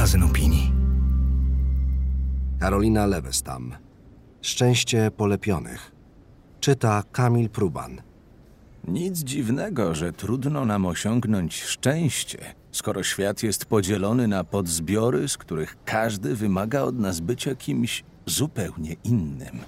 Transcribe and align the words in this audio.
magazyn 0.00 0.22
opinii. 0.22 0.72
Karolina 2.60 3.06
Lewestam. 3.06 3.74
Szczęście 4.42 5.10
polepionych. 5.10 5.92
Czyta 6.60 7.02
Kamil 7.12 7.48
Pruban. 7.48 8.02
Nic 8.88 9.18
dziwnego, 9.18 9.94
że 9.94 10.12
trudno 10.12 10.64
nam 10.64 10.86
osiągnąć 10.86 11.62
szczęście, 11.62 12.38
skoro 12.72 13.02
świat 13.02 13.42
jest 13.42 13.64
podzielony 13.64 14.28
na 14.28 14.44
podzbiory, 14.44 15.28
z 15.28 15.38
których 15.38 15.76
każdy 15.84 16.36
wymaga 16.36 16.82
od 16.82 16.98
nas 16.98 17.20
bycia 17.20 17.54
kimś 17.54 18.04
zupełnie 18.26 18.96
innym. 19.04 19.58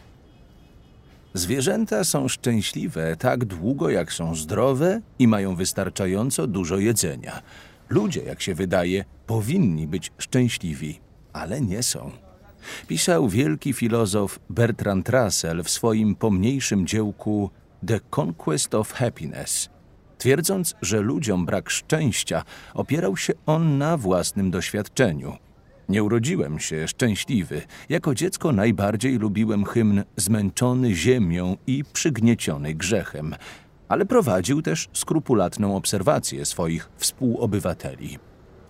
Zwierzęta 1.34 2.04
są 2.04 2.28
szczęśliwe 2.28 3.16
tak 3.16 3.44
długo, 3.44 3.90
jak 3.90 4.12
są 4.12 4.34
zdrowe 4.34 5.00
i 5.18 5.28
mają 5.28 5.54
wystarczająco 5.54 6.46
dużo 6.46 6.78
jedzenia. 6.78 7.42
Ludzie, 7.92 8.22
jak 8.22 8.42
się 8.42 8.54
wydaje, 8.54 9.04
powinni 9.26 9.86
być 9.86 10.12
szczęśliwi, 10.18 11.00
ale 11.32 11.60
nie 11.60 11.82
są. 11.82 12.10
Pisał 12.86 13.28
wielki 13.28 13.72
filozof 13.72 14.38
Bertrand 14.50 15.08
Russell 15.08 15.62
w 15.62 15.70
swoim 15.70 16.14
pomniejszym 16.14 16.86
dziełku 16.86 17.50
The 17.86 18.00
Conquest 18.10 18.74
of 18.74 18.92
Happiness. 18.92 19.68
Twierdząc, 20.18 20.74
że 20.82 21.00
ludziom 21.00 21.46
brak 21.46 21.70
szczęścia, 21.70 22.42
opierał 22.74 23.16
się 23.16 23.32
on 23.46 23.78
na 23.78 23.96
własnym 23.96 24.50
doświadczeniu. 24.50 25.36
Nie 25.88 26.04
urodziłem 26.04 26.58
się 26.58 26.88
szczęśliwy. 26.88 27.62
Jako 27.88 28.14
dziecko 28.14 28.52
najbardziej 28.52 29.18
lubiłem 29.18 29.64
hymn 29.64 30.02
Zmęczony 30.16 30.94
ziemią 30.94 31.56
i 31.66 31.84
przygnieciony 31.92 32.74
grzechem, 32.74 33.34
ale 33.92 34.06
prowadził 34.06 34.62
też 34.62 34.88
skrupulatną 34.92 35.76
obserwację 35.76 36.44
swoich 36.44 36.88
współobywateli. 36.96 38.18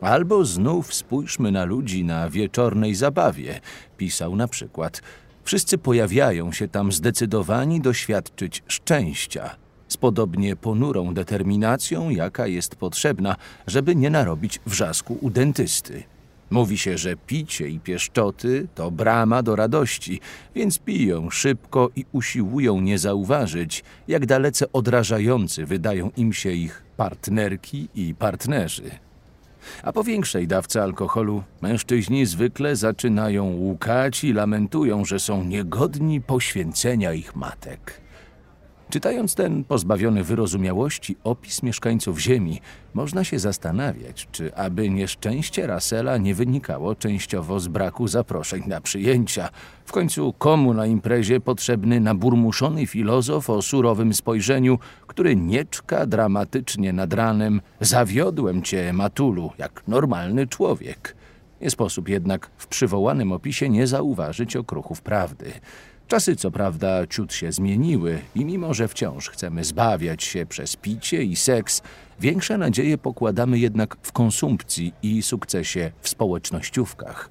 Albo 0.01 0.45
znów 0.45 0.95
spójrzmy 0.95 1.53
na 1.53 1.65
ludzi 1.65 2.05
na 2.05 2.31
wieczornej 2.31 2.95
zabawie, 2.95 3.61
pisał 3.97 4.37
na 4.37 4.49
przykład. 4.49 5.03
Wszyscy 5.45 5.79
pojawiają 5.79 6.53
się 6.53 6.69
tam 6.69 6.93
zdecydowani 6.93 7.81
doświadczyć 7.81 8.63
szczęścia, 8.67 9.57
z 9.89 9.97
podobnie 9.97 10.57
ponurą 10.57 11.15
determinacją, 11.15 12.11
jaka 12.11 12.47
jest 12.47 12.77
potrzebna, 12.77 13.37
żeby 13.67 13.97
nie 13.97 14.11
narobić 14.11 14.61
wrzasku 14.67 15.19
u 15.21 15.31
dentysty. 15.31 16.03
Mówi 16.53 16.79
się, 16.79 16.99
że 16.99 17.17
picie 17.17 17.69
i 17.69 17.81
pieszczoty 17.81 18.69
to 18.75 18.91
brama 18.91 19.43
do 19.43 19.57
radości, 19.57 20.21
więc 20.55 20.79
piją 20.79 21.31
szybko 21.31 21.91
i 21.97 22.05
usiłują 22.13 22.81
nie 22.81 22.99
zauważyć, 22.99 23.85
jak 24.09 24.27
dalece 24.27 24.73
odrażający 24.73 25.67
wydają 25.67 26.11
im 26.17 26.33
się 26.33 26.51
ich 26.51 26.85
partnerki 26.97 27.89
i 27.95 28.15
partnerzy. 28.15 28.91
A 29.83 29.93
po 29.93 30.05
większej 30.05 30.47
dawce 30.47 30.83
alkoholu 30.83 31.43
mężczyźni 31.63 32.27
zwykle 32.27 32.77
zaczynają 32.77 33.45
łukać 33.45 34.25
i 34.25 34.33
lamentują, 34.33 35.05
że 35.05 35.21
są 35.21 35.45
niegodni 35.45 36.21
poświęcenia 36.21 37.13
ich 37.13 37.37
matek. 37.37 38.02
Czytając 38.93 39.35
ten 39.35 39.65
pozbawiony 39.65 40.25
wyrozumiałości 40.25 41.17
opis 41.25 41.63
mieszkańców 41.63 42.21
Ziemi, 42.21 42.61
można 42.95 43.25
się 43.25 43.39
zastanawiać, 43.39 44.29
czy 44.33 44.55
aby 44.55 44.91
nieszczęście 44.91 45.67
Rasela 45.67 46.17
nie 46.17 46.35
wynikało 46.35 46.95
częściowo 46.95 47.61
z 47.61 47.69
braku 47.69 48.09
zaproszeń 48.09 48.63
na 48.67 48.81
przyjęcia. 48.81 49.49
W 49.85 49.93
końcu 49.93 50.33
komu 50.33 50.75
na 50.75 50.87
imprezie 50.87 51.41
potrzebny 51.41 52.01
naburmuszony 52.01 52.87
filozof 52.87 53.51
o 53.51 53.63
surowym 53.63 54.15
spojrzeniu, 54.15 54.79
który 55.07 55.37
nie 55.37 55.65
czka 55.65 56.07
dramatycznie 56.07 56.93
nad 56.93 57.13
ranem 57.13 57.61
Zawiodłem 57.81 58.63
cię, 58.63 58.93
Matulu, 58.93 59.51
jak 59.59 59.83
normalny 59.89 60.47
człowiek. 60.47 61.17
Nie 61.61 61.71
sposób 61.71 62.09
jednak 62.09 62.51
w 62.57 62.67
przywołanym 62.67 63.33
opisie 63.33 63.69
nie 63.69 63.87
zauważyć 63.87 64.57
okruchów 64.57 65.03
prawdy. 65.03 65.53
Czasy, 66.13 66.37
co 66.37 66.51
prawda, 66.51 67.07
ciut 67.07 67.35
się 67.35 67.53
zmieniły 67.53 68.19
i 68.35 68.45
mimo, 68.45 68.75
że 68.75 68.89
wciąż 68.89 69.31
chcemy 69.31 69.65
zbawiać 69.65 70.25
się 70.25 70.47
przez 70.47 70.77
picie 70.77 71.23
i 71.23 71.37
seks, 71.37 71.83
większe 72.21 72.59
nadzieje 72.59 72.99
pokładamy 72.99 73.59
jednak 73.59 73.97
w 74.03 74.13
konsumpcji 74.13 74.95
i 75.03 75.23
sukcesie 75.23 75.93
w 76.01 76.09
społecznościówkach. 76.09 77.31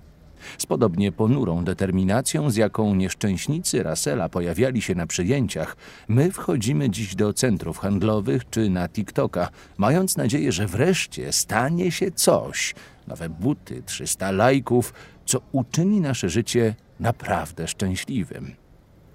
Z 0.57 0.65
podobnie 0.65 1.11
ponurą 1.11 1.63
determinacją, 1.63 2.49
z 2.49 2.55
jaką 2.55 2.95
nieszczęśnicy 2.95 3.83
Rasela 3.83 4.29
pojawiali 4.29 4.81
się 4.81 4.95
na 4.95 5.07
przyjęciach, 5.07 5.77
my 6.07 6.31
wchodzimy 6.31 6.89
dziś 6.89 7.15
do 7.15 7.33
centrów 7.33 7.77
handlowych 7.77 8.49
czy 8.49 8.69
na 8.69 8.89
TikToka, 8.89 9.49
mając 9.77 10.17
nadzieję, 10.17 10.51
że 10.51 10.67
wreszcie 10.67 11.31
stanie 11.31 11.91
się 11.91 12.11
coś, 12.11 12.75
nowe 13.07 13.29
buty, 13.29 13.83
300 13.85 14.31
lajków, 14.31 14.93
co 15.25 15.41
uczyni 15.51 16.01
nasze 16.01 16.29
życie 16.29 16.75
naprawdę 16.99 17.67
szczęśliwym 17.67 18.60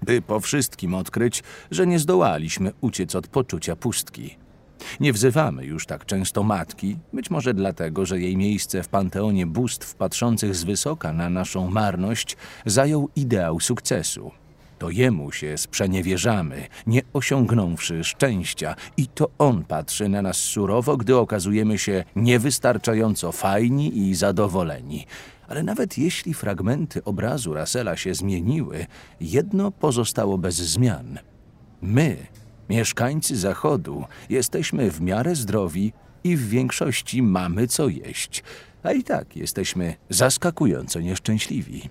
by 0.01 0.21
po 0.21 0.39
wszystkim 0.39 0.93
odkryć, 0.93 1.43
że 1.71 1.87
nie 1.87 1.99
zdołaliśmy 1.99 2.71
uciec 2.81 3.15
od 3.15 3.27
poczucia 3.27 3.75
pustki. 3.75 4.37
Nie 4.99 5.13
wzywamy 5.13 5.65
już 5.65 5.85
tak 5.85 6.05
często 6.05 6.43
matki, 6.43 6.97
być 7.13 7.29
może 7.29 7.53
dlatego, 7.53 8.05
że 8.05 8.19
jej 8.19 8.37
miejsce 8.37 8.83
w 8.83 8.87
panteonie 8.87 9.45
bóstw 9.45 9.95
patrzących 9.95 10.55
z 10.55 10.63
wysoka 10.63 11.13
na 11.13 11.29
naszą 11.29 11.69
marność 11.69 12.37
zajął 12.65 13.09
ideał 13.15 13.59
sukcesu. 13.59 14.31
To 14.79 14.89
jemu 14.89 15.31
się 15.31 15.57
sprzeniewierzamy, 15.57 16.67
nie 16.87 17.01
osiągnąwszy 17.13 18.03
szczęścia, 18.03 18.75
i 18.97 19.07
to 19.07 19.29
on 19.37 19.63
patrzy 19.63 20.09
na 20.09 20.21
nas 20.21 20.37
surowo, 20.37 20.97
gdy 20.97 21.17
okazujemy 21.17 21.77
się 21.77 22.03
niewystarczająco 22.15 23.31
fajni 23.31 23.97
i 23.97 24.15
zadowoleni. 24.15 25.05
Ale 25.47 25.63
nawet 25.63 25.97
jeśli 25.97 26.33
fragmenty 26.33 27.03
obrazu 27.03 27.53
Rasela 27.53 27.97
się 27.97 28.13
zmieniły, 28.13 28.85
jedno 29.21 29.71
pozostało 29.71 30.37
bez 30.37 30.55
zmian. 30.55 31.19
My, 31.81 32.17
mieszkańcy 32.69 33.37
Zachodu, 33.37 34.05
jesteśmy 34.29 34.91
w 34.91 35.01
miarę 35.01 35.35
zdrowi 35.35 35.93
i 36.23 36.37
w 36.37 36.49
większości 36.49 37.21
mamy 37.21 37.67
co 37.67 37.87
jeść, 37.87 38.43
a 38.83 38.91
i 38.91 39.03
tak 39.03 39.35
jesteśmy 39.35 39.95
zaskakująco 40.09 40.99
nieszczęśliwi. 40.99 41.89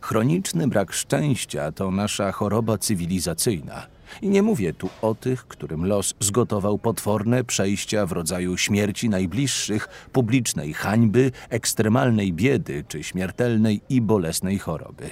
Chroniczny 0.00 0.68
brak 0.68 0.92
szczęścia 0.92 1.72
to 1.72 1.90
nasza 1.90 2.32
choroba 2.32 2.78
cywilizacyjna. 2.78 3.86
I 4.22 4.28
nie 4.28 4.42
mówię 4.42 4.72
tu 4.72 4.90
o 5.02 5.14
tych, 5.14 5.46
którym 5.46 5.86
los 5.86 6.14
zgotował 6.20 6.78
potworne 6.78 7.44
przejścia 7.44 8.06
w 8.06 8.12
rodzaju 8.12 8.56
śmierci 8.56 9.08
najbliższych, 9.08 9.88
publicznej 10.12 10.72
hańby, 10.72 11.32
ekstremalnej 11.48 12.32
biedy 12.32 12.84
czy 12.88 13.02
śmiertelnej 13.02 13.80
i 13.88 14.00
bolesnej 14.00 14.58
choroby. 14.58 15.10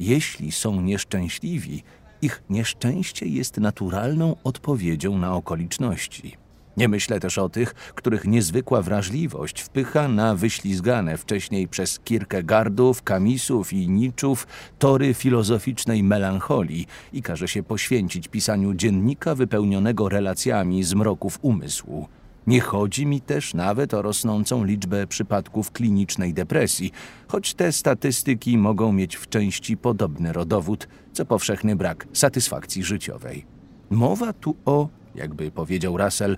Jeśli 0.00 0.52
są 0.52 0.80
nieszczęśliwi, 0.80 1.82
ich 2.22 2.42
nieszczęście 2.50 3.26
jest 3.26 3.56
naturalną 3.56 4.36
odpowiedzią 4.44 5.18
na 5.18 5.34
okoliczności. 5.34 6.39
Nie 6.76 6.88
myślę 6.88 7.20
też 7.20 7.38
o 7.38 7.48
tych, 7.48 7.74
których 7.74 8.24
niezwykła 8.24 8.82
wrażliwość 8.82 9.60
wpycha 9.60 10.08
na 10.08 10.34
wyślizgane 10.34 11.16
wcześniej 11.16 11.68
przez 11.68 12.00
Kierkegaardów, 12.04 13.02
Kamisów 13.02 13.72
i 13.72 13.88
Niczów 13.88 14.46
tory 14.78 15.14
filozoficznej 15.14 16.02
melancholii 16.02 16.86
i 17.12 17.22
każe 17.22 17.48
się 17.48 17.62
poświęcić 17.62 18.28
pisaniu 18.28 18.74
dziennika 18.74 19.34
wypełnionego 19.34 20.08
relacjami 20.08 20.84
z 20.84 20.94
umysłu. 21.42 22.08
Nie 22.46 22.60
chodzi 22.60 23.06
mi 23.06 23.20
też 23.20 23.54
nawet 23.54 23.94
o 23.94 24.02
rosnącą 24.02 24.64
liczbę 24.64 25.06
przypadków 25.06 25.70
klinicznej 25.70 26.34
depresji, 26.34 26.92
choć 27.28 27.54
te 27.54 27.72
statystyki 27.72 28.58
mogą 28.58 28.92
mieć 28.92 29.16
w 29.16 29.28
części 29.28 29.76
podobny 29.76 30.32
rodowód, 30.32 30.88
co 31.12 31.26
powszechny 31.26 31.76
brak 31.76 32.06
satysfakcji 32.12 32.84
życiowej. 32.84 33.46
Mowa 33.90 34.32
tu 34.32 34.56
o, 34.64 34.88
jakby 35.20 35.50
powiedział 35.50 35.96
Russell, 35.96 36.36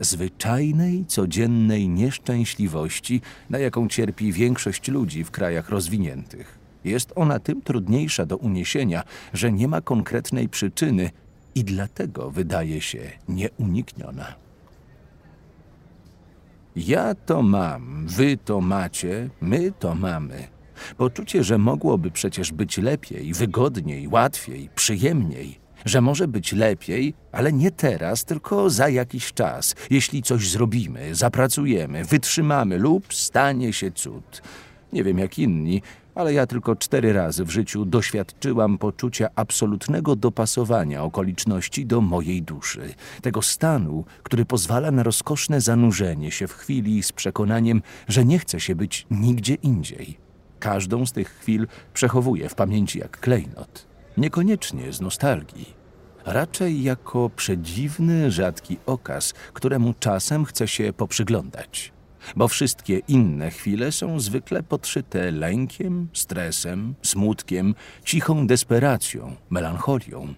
zwyczajnej, 0.00 1.04
codziennej 1.06 1.88
nieszczęśliwości, 1.88 3.20
na 3.50 3.58
jaką 3.58 3.88
cierpi 3.88 4.32
większość 4.32 4.88
ludzi 4.88 5.24
w 5.24 5.30
krajach 5.30 5.68
rozwiniętych. 5.68 6.58
Jest 6.84 7.12
ona 7.16 7.38
tym 7.38 7.62
trudniejsza 7.62 8.26
do 8.26 8.36
uniesienia, 8.36 9.02
że 9.32 9.52
nie 9.52 9.68
ma 9.68 9.80
konkretnej 9.80 10.48
przyczyny 10.48 11.10
i 11.54 11.64
dlatego 11.64 12.30
wydaje 12.30 12.80
się 12.80 13.00
nieunikniona. 13.28 14.34
Ja 16.76 17.14
to 17.14 17.42
mam, 17.42 18.06
wy 18.06 18.36
to 18.36 18.60
macie, 18.60 19.30
my 19.40 19.72
to 19.78 19.94
mamy. 19.94 20.48
Poczucie, 20.96 21.44
że 21.44 21.58
mogłoby 21.58 22.10
przecież 22.10 22.52
być 22.52 22.78
lepiej, 22.78 23.32
wygodniej, 23.32 24.08
łatwiej, 24.08 24.70
przyjemniej– 24.74 25.58
że 25.84 26.00
może 26.00 26.28
być 26.28 26.52
lepiej, 26.52 27.14
ale 27.32 27.52
nie 27.52 27.70
teraz, 27.70 28.24
tylko 28.24 28.70
za 28.70 28.88
jakiś 28.88 29.32
czas, 29.32 29.74
jeśli 29.90 30.22
coś 30.22 30.50
zrobimy, 30.50 31.14
zapracujemy, 31.14 32.04
wytrzymamy 32.04 32.78
lub 32.78 33.14
stanie 33.14 33.72
się 33.72 33.90
cud. 33.90 34.42
Nie 34.92 35.04
wiem 35.04 35.18
jak 35.18 35.38
inni, 35.38 35.82
ale 36.14 36.32
ja 36.32 36.46
tylko 36.46 36.76
cztery 36.76 37.12
razy 37.12 37.44
w 37.44 37.50
życiu 37.50 37.84
doświadczyłam 37.84 38.78
poczucia 38.78 39.28
absolutnego 39.36 40.16
dopasowania 40.16 41.02
okoliczności 41.02 41.86
do 41.86 42.00
mojej 42.00 42.42
duszy. 42.42 42.94
Tego 43.22 43.42
stanu, 43.42 44.04
który 44.22 44.44
pozwala 44.44 44.90
na 44.90 45.02
rozkoszne 45.02 45.60
zanurzenie 45.60 46.30
się 46.30 46.46
w 46.46 46.52
chwili 46.52 47.02
z 47.02 47.12
przekonaniem, 47.12 47.82
że 48.08 48.24
nie 48.24 48.38
chce 48.38 48.60
się 48.60 48.74
być 48.74 49.06
nigdzie 49.10 49.54
indziej. 49.54 50.18
Każdą 50.58 51.06
z 51.06 51.12
tych 51.12 51.28
chwil 51.28 51.66
przechowuję 51.94 52.48
w 52.48 52.54
pamięci 52.54 52.98
jak 52.98 53.20
klejnot. 53.20 53.93
Niekoniecznie 54.16 54.92
z 54.92 55.00
nostalgii. 55.00 55.74
Raczej 56.24 56.82
jako 56.82 57.30
przedziwny, 57.36 58.30
rzadki 58.30 58.76
okaz, 58.86 59.32
któremu 59.52 59.94
czasem 60.00 60.44
chce 60.44 60.68
się 60.68 60.92
poprzyglądać 60.92 61.94
bo 62.36 62.48
wszystkie 62.48 62.98
inne 62.98 63.50
chwile 63.50 63.92
są 63.92 64.20
zwykle 64.20 64.62
podszyte 64.62 65.30
lękiem, 65.30 66.08
stresem, 66.12 66.94
smutkiem, 67.02 67.74
cichą 68.04 68.46
desperacją, 68.46 69.36
melancholią. 69.50 70.34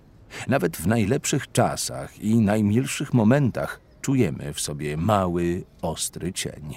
Nawet 0.48 0.76
w 0.76 0.86
najlepszych 0.86 1.52
czasach 1.52 2.18
i 2.18 2.36
najmilszych 2.36 3.14
momentach 3.14 3.80
czujemy 4.00 4.52
w 4.54 4.60
sobie 4.60 4.96
mały, 4.96 5.64
ostry 5.82 6.32
cień. 6.32 6.74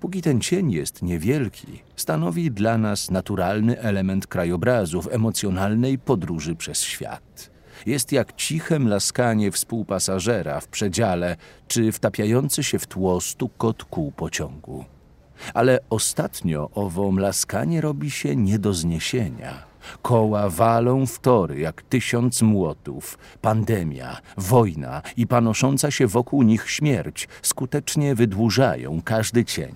Póki 0.00 0.22
ten 0.22 0.40
cień 0.40 0.72
jest 0.72 1.02
niewielki, 1.02 1.82
stanowi 1.96 2.50
dla 2.50 2.78
nas 2.78 3.10
naturalny 3.10 3.80
element 3.80 4.26
krajobrazu 4.26 5.02
w 5.02 5.12
emocjonalnej 5.12 5.98
podróży 5.98 6.54
przez 6.54 6.80
świat 6.80 7.54
jest 7.86 8.12
jak 8.12 8.32
ciche 8.32 8.78
mlaskanie 8.78 9.50
współpasażera 9.52 10.60
w 10.60 10.68
przedziale 10.68 11.36
czy 11.68 11.92
wtapiający 11.92 12.64
się 12.64 12.78
w 12.78 12.86
tło 12.86 13.20
stukot 13.20 13.84
kół 13.84 14.12
pociągu. 14.12 14.84
Ale 15.54 15.78
ostatnio 15.90 16.70
owo 16.74 17.10
mlaskanie 17.12 17.80
robi 17.80 18.10
się 18.10 18.36
nie 18.36 18.58
do 18.58 18.74
zniesienia. 18.74 19.73
Koła 20.02 20.48
walą 20.50 21.06
w 21.06 21.18
tory 21.18 21.58
jak 21.58 21.82
tysiąc 21.82 22.42
młotów. 22.42 23.18
Pandemia, 23.40 24.18
wojna 24.36 25.02
i 25.16 25.26
panosząca 25.26 25.90
się 25.90 26.06
wokół 26.06 26.42
nich 26.42 26.70
śmierć 26.70 27.28
skutecznie 27.42 28.14
wydłużają 28.14 29.02
każdy 29.04 29.44
cień. 29.44 29.74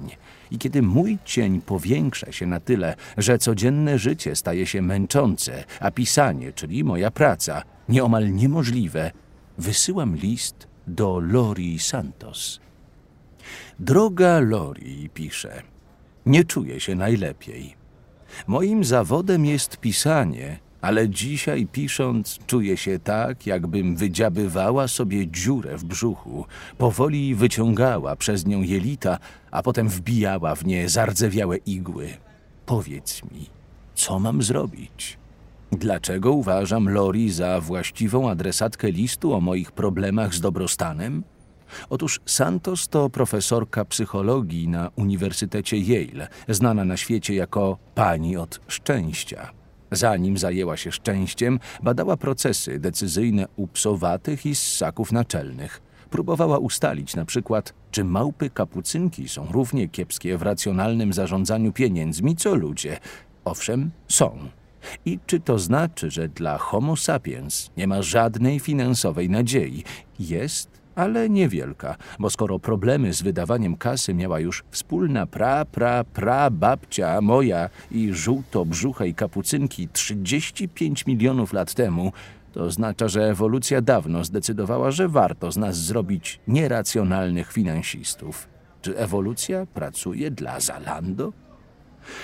I 0.50 0.58
kiedy 0.58 0.82
mój 0.82 1.18
cień 1.24 1.60
powiększa 1.60 2.32
się 2.32 2.46
na 2.46 2.60
tyle, 2.60 2.94
że 3.16 3.38
codzienne 3.38 3.98
życie 3.98 4.36
staje 4.36 4.66
się 4.66 4.82
męczące, 4.82 5.64
a 5.80 5.90
pisanie, 5.90 6.52
czyli 6.52 6.84
moja 6.84 7.10
praca, 7.10 7.62
nieomal 7.88 8.32
niemożliwe, 8.32 9.10
wysyłam 9.58 10.16
list 10.16 10.68
do 10.86 11.20
Lori 11.20 11.78
Santos. 11.78 12.60
Droga 13.78 14.40
Lori, 14.40 15.10
pisze, 15.14 15.62
nie 16.26 16.44
czuję 16.44 16.80
się 16.80 16.94
najlepiej. 16.94 17.77
Moim 18.46 18.84
zawodem 18.84 19.46
jest 19.46 19.76
pisanie, 19.76 20.58
ale 20.80 21.08
dzisiaj 21.08 21.66
pisząc 21.66 22.38
czuję 22.46 22.76
się 22.76 22.98
tak, 22.98 23.46
jakbym 23.46 23.96
wydziabywała 23.96 24.88
sobie 24.88 25.26
dziurę 25.26 25.78
w 25.78 25.84
brzuchu, 25.84 26.46
powoli 26.78 27.34
wyciągała 27.34 28.16
przez 28.16 28.46
nią 28.46 28.62
jelita, 28.62 29.18
a 29.50 29.62
potem 29.62 29.88
wbijała 29.88 30.54
w 30.54 30.66
nie 30.66 30.88
zardzewiałe 30.88 31.56
igły. 31.56 32.08
Powiedz 32.66 33.22
mi, 33.22 33.46
co 33.94 34.18
mam 34.18 34.42
zrobić? 34.42 35.18
Dlaczego 35.72 36.32
uważam 36.32 36.88
Lori 36.88 37.32
za 37.32 37.60
właściwą 37.60 38.30
adresatkę 38.30 38.90
listu 38.90 39.34
o 39.34 39.40
moich 39.40 39.72
problemach 39.72 40.34
z 40.34 40.40
dobrostanem? 40.40 41.22
Otóż 41.90 42.20
Santos 42.26 42.88
to 42.88 43.10
profesorka 43.10 43.84
psychologii 43.84 44.68
na 44.68 44.90
Uniwersytecie 44.96 45.76
Yale, 45.76 46.28
znana 46.48 46.84
na 46.84 46.96
świecie 46.96 47.34
jako 47.34 47.78
pani 47.94 48.36
od 48.36 48.60
szczęścia. 48.68 49.50
Zanim 49.92 50.38
zajęła 50.38 50.76
się 50.76 50.92
szczęściem, 50.92 51.60
badała 51.82 52.16
procesy 52.16 52.78
decyzyjne 52.78 53.46
u 53.56 53.66
psowatych 53.66 54.46
i 54.46 54.54
ssaków 54.54 55.12
naczelnych. 55.12 55.82
Próbowała 56.10 56.58
ustalić 56.58 57.16
na 57.16 57.24
przykład, 57.24 57.74
czy 57.90 58.04
małpy 58.04 58.50
kapucynki 58.50 59.28
są 59.28 59.46
równie 59.52 59.88
kiepskie 59.88 60.38
w 60.38 60.42
racjonalnym 60.42 61.12
zarządzaniu 61.12 61.72
pieniędzmi, 61.72 62.36
co 62.36 62.54
ludzie. 62.54 62.98
Owszem, 63.44 63.90
są. 64.08 64.38
I 65.04 65.18
czy 65.26 65.40
to 65.40 65.58
znaczy, 65.58 66.10
że 66.10 66.28
dla 66.28 66.58
Homo 66.58 66.96
sapiens 66.96 67.70
nie 67.76 67.86
ma 67.86 68.02
żadnej 68.02 68.60
finansowej 68.60 69.30
nadziei? 69.30 69.84
Jest, 70.20 70.77
ale 70.98 71.28
niewielka, 71.28 71.96
bo 72.18 72.30
skoro 72.30 72.58
problemy 72.58 73.12
z 73.12 73.22
wydawaniem 73.22 73.76
kasy 73.76 74.14
miała 74.14 74.40
już 74.40 74.64
wspólna 74.70 75.26
pra, 75.26 75.64
pra, 75.64 76.04
pra 76.04 76.50
babcia 76.50 77.20
moja 77.20 77.70
i 77.90 78.12
żółto-brzuchej 78.12 79.14
kapucynki 79.14 79.88
35 79.88 81.06
milionów 81.06 81.52
lat 81.52 81.74
temu, 81.74 82.12
to 82.52 82.64
oznacza, 82.64 83.08
że 83.08 83.30
ewolucja 83.30 83.80
dawno 83.80 84.24
zdecydowała, 84.24 84.90
że 84.90 85.08
warto 85.08 85.52
z 85.52 85.56
nas 85.56 85.76
zrobić 85.76 86.40
nieracjonalnych 86.48 87.52
finansistów. 87.52 88.48
Czy 88.82 88.98
ewolucja 88.98 89.66
pracuje 89.66 90.30
dla 90.30 90.60
Zalando? 90.60 91.32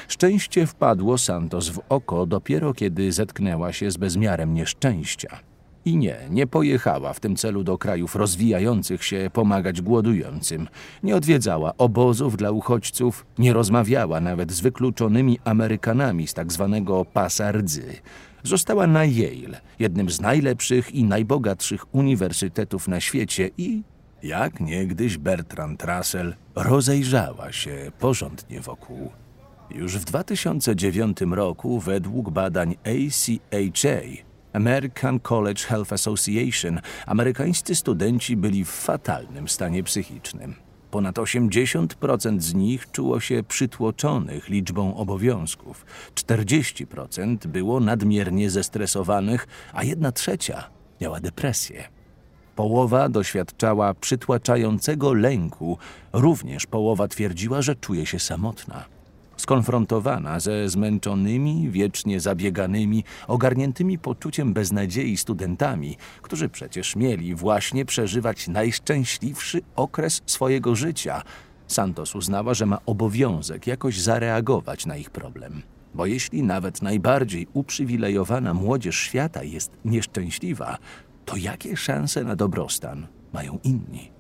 Szczęście 0.09 0.67
wpadło 0.67 1.19
Santos 1.19 1.69
w 1.69 1.81
oko 1.89 2.27
dopiero 2.27 2.75
kiedy 2.75 3.13
zetknęła 3.13 3.73
się 3.73 3.91
z 3.91 3.97
bezmiarem 3.97 4.55
nieszczęścia. 4.55 5.54
I 5.85 5.97
nie, 5.97 6.19
nie 6.31 6.47
pojechała 6.47 7.13
w 7.13 7.21
tym 7.21 7.37
celu 7.37 7.65
do 7.65 7.79
krajów 7.79 8.17
rozwijających 8.17 9.05
się 9.05 9.31
pomagać 9.33 9.83
głodującym. 9.83 10.69
Nie 11.03 11.17
odwiedzała 11.17 11.77
obozów 11.79 12.37
dla 12.37 12.51
uchodźców, 12.51 13.27
nie 13.39 13.53
rozmawiała 13.53 14.21
nawet 14.21 14.53
z 14.53 14.61
wykluczonymi 14.61 15.39
Amerykanami 15.45 16.27
z 16.27 16.35
tak 16.35 16.53
zwanego 16.53 17.05
pasa 17.05 17.53
rdzy. 17.53 17.97
Została 18.43 18.87
na 18.87 19.05
Yale, 19.05 19.61
jednym 19.79 20.11
z 20.11 20.21
najlepszych 20.21 20.95
i 20.95 21.05
najbogatszych 21.05 21.95
uniwersytetów 21.95 22.89
na 22.89 23.01
świecie 23.01 23.51
i, 23.59 23.83
jak 24.23 24.61
niegdyś 24.61 25.19
Bertrand 25.19 25.85
Russell, 25.85 26.35
rozejrzała 26.55 27.53
się 27.53 27.93
porządnie 27.99 28.61
wokół. 28.61 29.11
Już 29.71 29.99
w 29.99 30.05
2009 30.05 31.19
roku 31.21 31.81
według 31.81 32.31
badań 32.31 32.77
ACHA 32.85 34.25
American 34.55 35.21
College 35.21 35.65
Health 35.65 35.93
Association 35.93 36.81
amerykańscy 37.07 37.75
studenci 37.75 38.37
byli 38.37 38.65
w 38.65 38.71
fatalnym 38.71 39.49
stanie 39.49 39.83
psychicznym. 39.83 40.55
Ponad 40.91 41.17
80% 41.17 42.41
z 42.41 42.55
nich 42.55 42.91
czuło 42.91 43.21
się 43.21 43.43
przytłoczonych 43.43 44.49
liczbą 44.49 44.97
obowiązków, 44.97 45.87
40% 46.15 47.47
było 47.47 47.81
nadmiernie 47.81 48.51
zestresowanych, 48.51 49.47
a 49.73 49.85
jedna 49.85 50.13
trzecia 50.13 50.71
miała 51.01 51.21
depresję. 51.21 51.85
Połowa 52.57 53.09
doświadczała 53.09 53.95
przytłaczającego 53.95 55.15
lęku, 55.15 55.79
również 56.13 56.67
połowa 56.67 57.09
twierdziła, 57.09 57.63
że 57.63 57.75
czuje 57.75 58.07
się 58.07 58.19
samotna 58.19 58.94
skonfrontowana 59.45 60.41
ze 60.41 60.69
zmęczonymi, 60.69 61.71
wiecznie 61.71 62.21
zabieganymi, 62.21 63.05
ogarniętymi 63.27 63.99
poczuciem 63.99 64.53
beznadziei 64.53 65.17
studentami, 65.17 65.97
którzy 66.23 66.49
przecież 66.49 66.97
mieli 66.97 67.35
właśnie 67.35 67.85
przeżywać 67.85 68.49
najszczęśliwszy 68.49 69.61
okres 69.77 70.23
swojego 70.27 70.77
życia. 70.77 71.23
Santos 71.67 72.15
uznała, 72.15 72.55
że 72.55 72.67
ma 72.67 72.79
obowiązek 72.87 73.67
jakoś 73.67 74.01
zareagować 74.01 74.87
na 74.87 74.97
ich 74.97 75.11
problem. 75.11 75.63
Bo 75.95 76.07
jeśli 76.07 76.43
nawet 76.43 76.83
najbardziej 76.83 77.47
uprzywilejowana 77.53 78.55
młodzież 78.55 78.97
świata 78.97 79.43
jest 79.43 79.73
nieszczęśliwa, 79.85 80.79
to 81.25 81.37
jakie 81.37 81.77
szanse 81.77 82.25
na 82.25 82.37
dobrostan 82.37 83.07
mają 83.33 83.59
inni? 83.65 84.14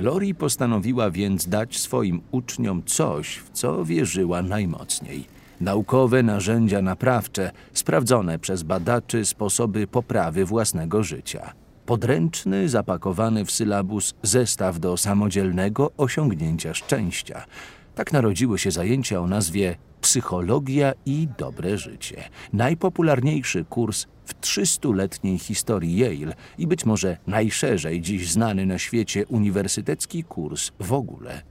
Lori 0.00 0.34
postanowiła 0.34 1.10
więc 1.10 1.48
dać 1.48 1.78
swoim 1.78 2.20
uczniom 2.30 2.82
coś, 2.86 3.36
w 3.36 3.50
co 3.50 3.84
wierzyła 3.84 4.42
najmocniej. 4.42 5.24
Naukowe 5.60 6.22
narzędzia 6.22 6.82
naprawcze, 6.82 7.50
sprawdzone 7.72 8.38
przez 8.38 8.62
badaczy 8.62 9.24
sposoby 9.24 9.86
poprawy 9.86 10.44
własnego 10.44 11.02
życia. 11.02 11.52
Podręczny, 11.86 12.68
zapakowany 12.68 13.44
w 13.44 13.50
sylabus 13.50 14.14
zestaw 14.22 14.78
do 14.78 14.96
samodzielnego 14.96 15.90
osiągnięcia 15.96 16.74
szczęścia. 16.74 17.44
Tak 17.94 18.12
narodziły 18.12 18.58
się 18.58 18.70
zajęcia 18.70 19.20
o 19.20 19.26
nazwie 19.26 19.76
Psychologia 20.00 20.92
i 21.06 21.28
dobre 21.38 21.78
życie. 21.78 22.24
Najpopularniejszy 22.52 23.64
kurs 23.64 24.06
w 24.24 24.40
300-letniej 24.40 25.38
historii 25.38 25.96
Yale 25.96 26.34
i 26.58 26.66
być 26.66 26.84
może 26.84 27.16
najszerzej 27.26 28.00
dziś 28.00 28.30
znany 28.30 28.66
na 28.66 28.78
świecie 28.78 29.26
uniwersytecki 29.26 30.24
kurs 30.24 30.72
w 30.80 30.92
ogóle. 30.92 31.42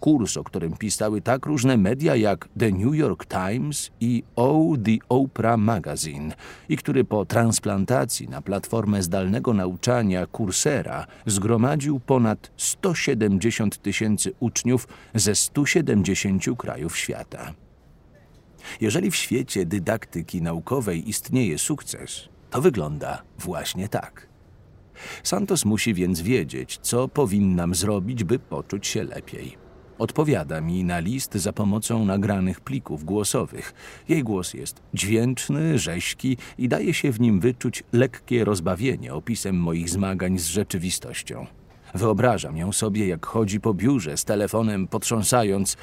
Kurs, 0.00 0.36
o 0.36 0.44
którym 0.44 0.76
pisały 0.76 1.20
tak 1.20 1.46
różne 1.46 1.76
media 1.76 2.16
jak 2.16 2.48
The 2.58 2.70
New 2.70 2.94
York 2.94 3.26
Times 3.26 3.90
i 4.00 4.22
O 4.36 4.74
The 4.84 4.96
Oprah 5.08 5.58
Magazine 5.58 6.34
i 6.68 6.76
który 6.76 7.04
po 7.04 7.26
transplantacji 7.26 8.28
na 8.28 8.42
platformę 8.42 9.02
zdalnego 9.02 9.54
nauczania 9.54 10.26
Coursera 10.26 11.06
zgromadził 11.26 12.00
ponad 12.00 12.50
170 12.56 13.82
tysięcy 13.82 14.32
uczniów 14.40 14.88
ze 15.14 15.34
170 15.34 16.44
krajów 16.58 16.96
świata. 16.96 17.54
Jeżeli 18.80 19.10
w 19.10 19.16
świecie 19.16 19.66
dydaktyki 19.66 20.42
naukowej 20.42 21.08
istnieje 21.08 21.58
sukces, 21.58 22.28
to 22.50 22.60
wygląda 22.60 23.22
właśnie 23.38 23.88
tak. 23.88 24.26
Santos 25.22 25.64
musi 25.64 25.94
więc 25.94 26.20
wiedzieć, 26.20 26.78
co 26.82 27.08
powinnam 27.08 27.74
zrobić, 27.74 28.24
by 28.24 28.38
poczuć 28.38 28.86
się 28.86 29.04
lepiej. 29.04 29.56
Odpowiada 29.98 30.60
mi 30.60 30.84
na 30.84 30.98
list 30.98 31.34
za 31.34 31.52
pomocą 31.52 32.04
nagranych 32.04 32.60
plików 32.60 33.04
głosowych. 33.04 33.74
Jej 34.08 34.22
głos 34.22 34.54
jest 34.54 34.82
dźwięczny, 34.94 35.78
rześki 35.78 36.36
i 36.58 36.68
daje 36.68 36.94
się 36.94 37.12
w 37.12 37.20
nim 37.20 37.40
wyczuć 37.40 37.84
lekkie 37.92 38.44
rozbawienie 38.44 39.14
opisem 39.14 39.56
moich 39.56 39.90
zmagań 39.90 40.38
z 40.38 40.46
rzeczywistością. 40.46 41.46
Wyobrażam 41.94 42.56
ją 42.56 42.72
sobie, 42.72 43.06
jak 43.06 43.26
chodzi 43.26 43.60
po 43.60 43.74
biurze 43.74 44.16
z 44.16 44.24
telefonem, 44.24 44.88
potrząsając. 44.88 45.76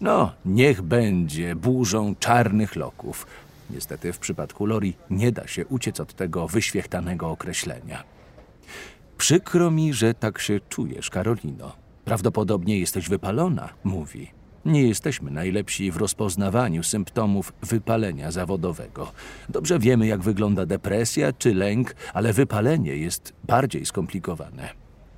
No, 0.00 0.32
niech 0.44 0.82
będzie 0.82 1.56
burzą 1.56 2.14
czarnych 2.14 2.76
loków. 2.76 3.26
Niestety 3.70 4.12
w 4.12 4.18
przypadku 4.18 4.66
Lori 4.66 4.94
nie 5.10 5.32
da 5.32 5.46
się 5.46 5.66
uciec 5.66 6.00
od 6.00 6.14
tego 6.14 6.48
wyświechtanego 6.48 7.30
określenia. 7.30 8.04
Przykro 9.18 9.70
mi, 9.70 9.94
że 9.94 10.14
tak 10.14 10.38
się 10.38 10.60
czujesz, 10.68 11.10
Karolino. 11.10 11.72
Prawdopodobnie 12.04 12.78
jesteś 12.78 13.08
wypalona, 13.08 13.68
mówi. 13.84 14.30
Nie 14.64 14.82
jesteśmy 14.82 15.30
najlepsi 15.30 15.90
w 15.90 15.96
rozpoznawaniu 15.96 16.82
symptomów 16.82 17.52
wypalenia 17.62 18.30
zawodowego. 18.30 19.12
Dobrze 19.48 19.78
wiemy, 19.78 20.06
jak 20.06 20.20
wygląda 20.20 20.66
depresja 20.66 21.32
czy 21.32 21.54
lęk, 21.54 21.94
ale 22.14 22.32
wypalenie 22.32 22.96
jest 22.96 23.32
bardziej 23.44 23.86
skomplikowane. 23.86 24.68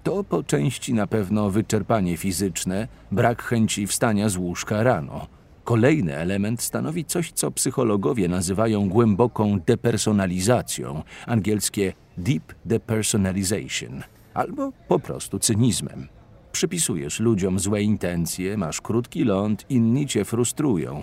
To 0.02 0.24
po 0.24 0.42
części 0.42 0.94
na 0.94 1.06
pewno 1.06 1.50
wyczerpanie 1.50 2.16
fizyczne, 2.16 2.88
brak 3.12 3.42
chęci 3.42 3.86
wstania 3.86 4.28
z 4.28 4.36
łóżka 4.36 4.82
rano. 4.82 5.26
Kolejny 5.64 6.16
element 6.16 6.62
stanowi 6.62 7.04
coś, 7.04 7.32
co 7.32 7.50
psychologowie 7.50 8.28
nazywają 8.28 8.88
głęboką 8.88 9.60
depersonalizacją, 9.60 11.02
angielskie 11.26 11.92
deep 12.18 12.54
depersonalization, 12.64 14.02
albo 14.34 14.72
po 14.88 14.98
prostu 14.98 15.38
cynizmem. 15.38 16.08
Przypisujesz 16.52 17.20
ludziom 17.20 17.58
złe 17.58 17.82
intencje, 17.82 18.56
masz 18.56 18.80
krótki 18.80 19.24
ląd, 19.24 19.66
inni 19.68 20.06
cię 20.06 20.24
frustrują. 20.24 21.02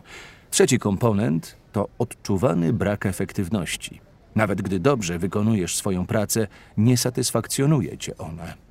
Trzeci 0.52 0.80
komponent 0.80 1.58
to 1.72 1.90
odczuwany 2.00 2.74
brak 2.74 3.06
efektywności. 3.06 4.02
Nawet 4.36 4.62
gdy 4.62 4.80
dobrze 4.80 5.20
wykonujesz 5.20 5.76
swoją 5.76 6.06
pracę, 6.06 6.48
nie 6.78 6.98
satysfakcjonuje 6.98 7.98
cię 7.98 8.18
ona. 8.18 8.69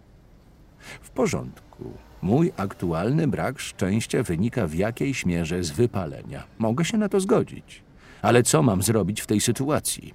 W 1.01 1.11
porządku. 1.11 1.93
Mój 2.23 2.53
aktualny 2.57 3.27
brak 3.29 3.61
szczęścia 3.61 4.23
wynika 4.23 4.67
w 4.67 4.75
jakiejś 4.75 5.27
mierze 5.27 5.65
z 5.65 5.71
wypalenia. 5.71 6.45
Mogę 6.59 6.85
się 6.85 6.99
na 6.99 7.09
to 7.09 7.21
zgodzić. 7.21 7.83
Ale 8.23 8.43
co 8.43 8.63
mam 8.63 8.83
zrobić 8.83 9.21
w 9.21 9.27
tej 9.27 9.41
sytuacji? 9.41 10.15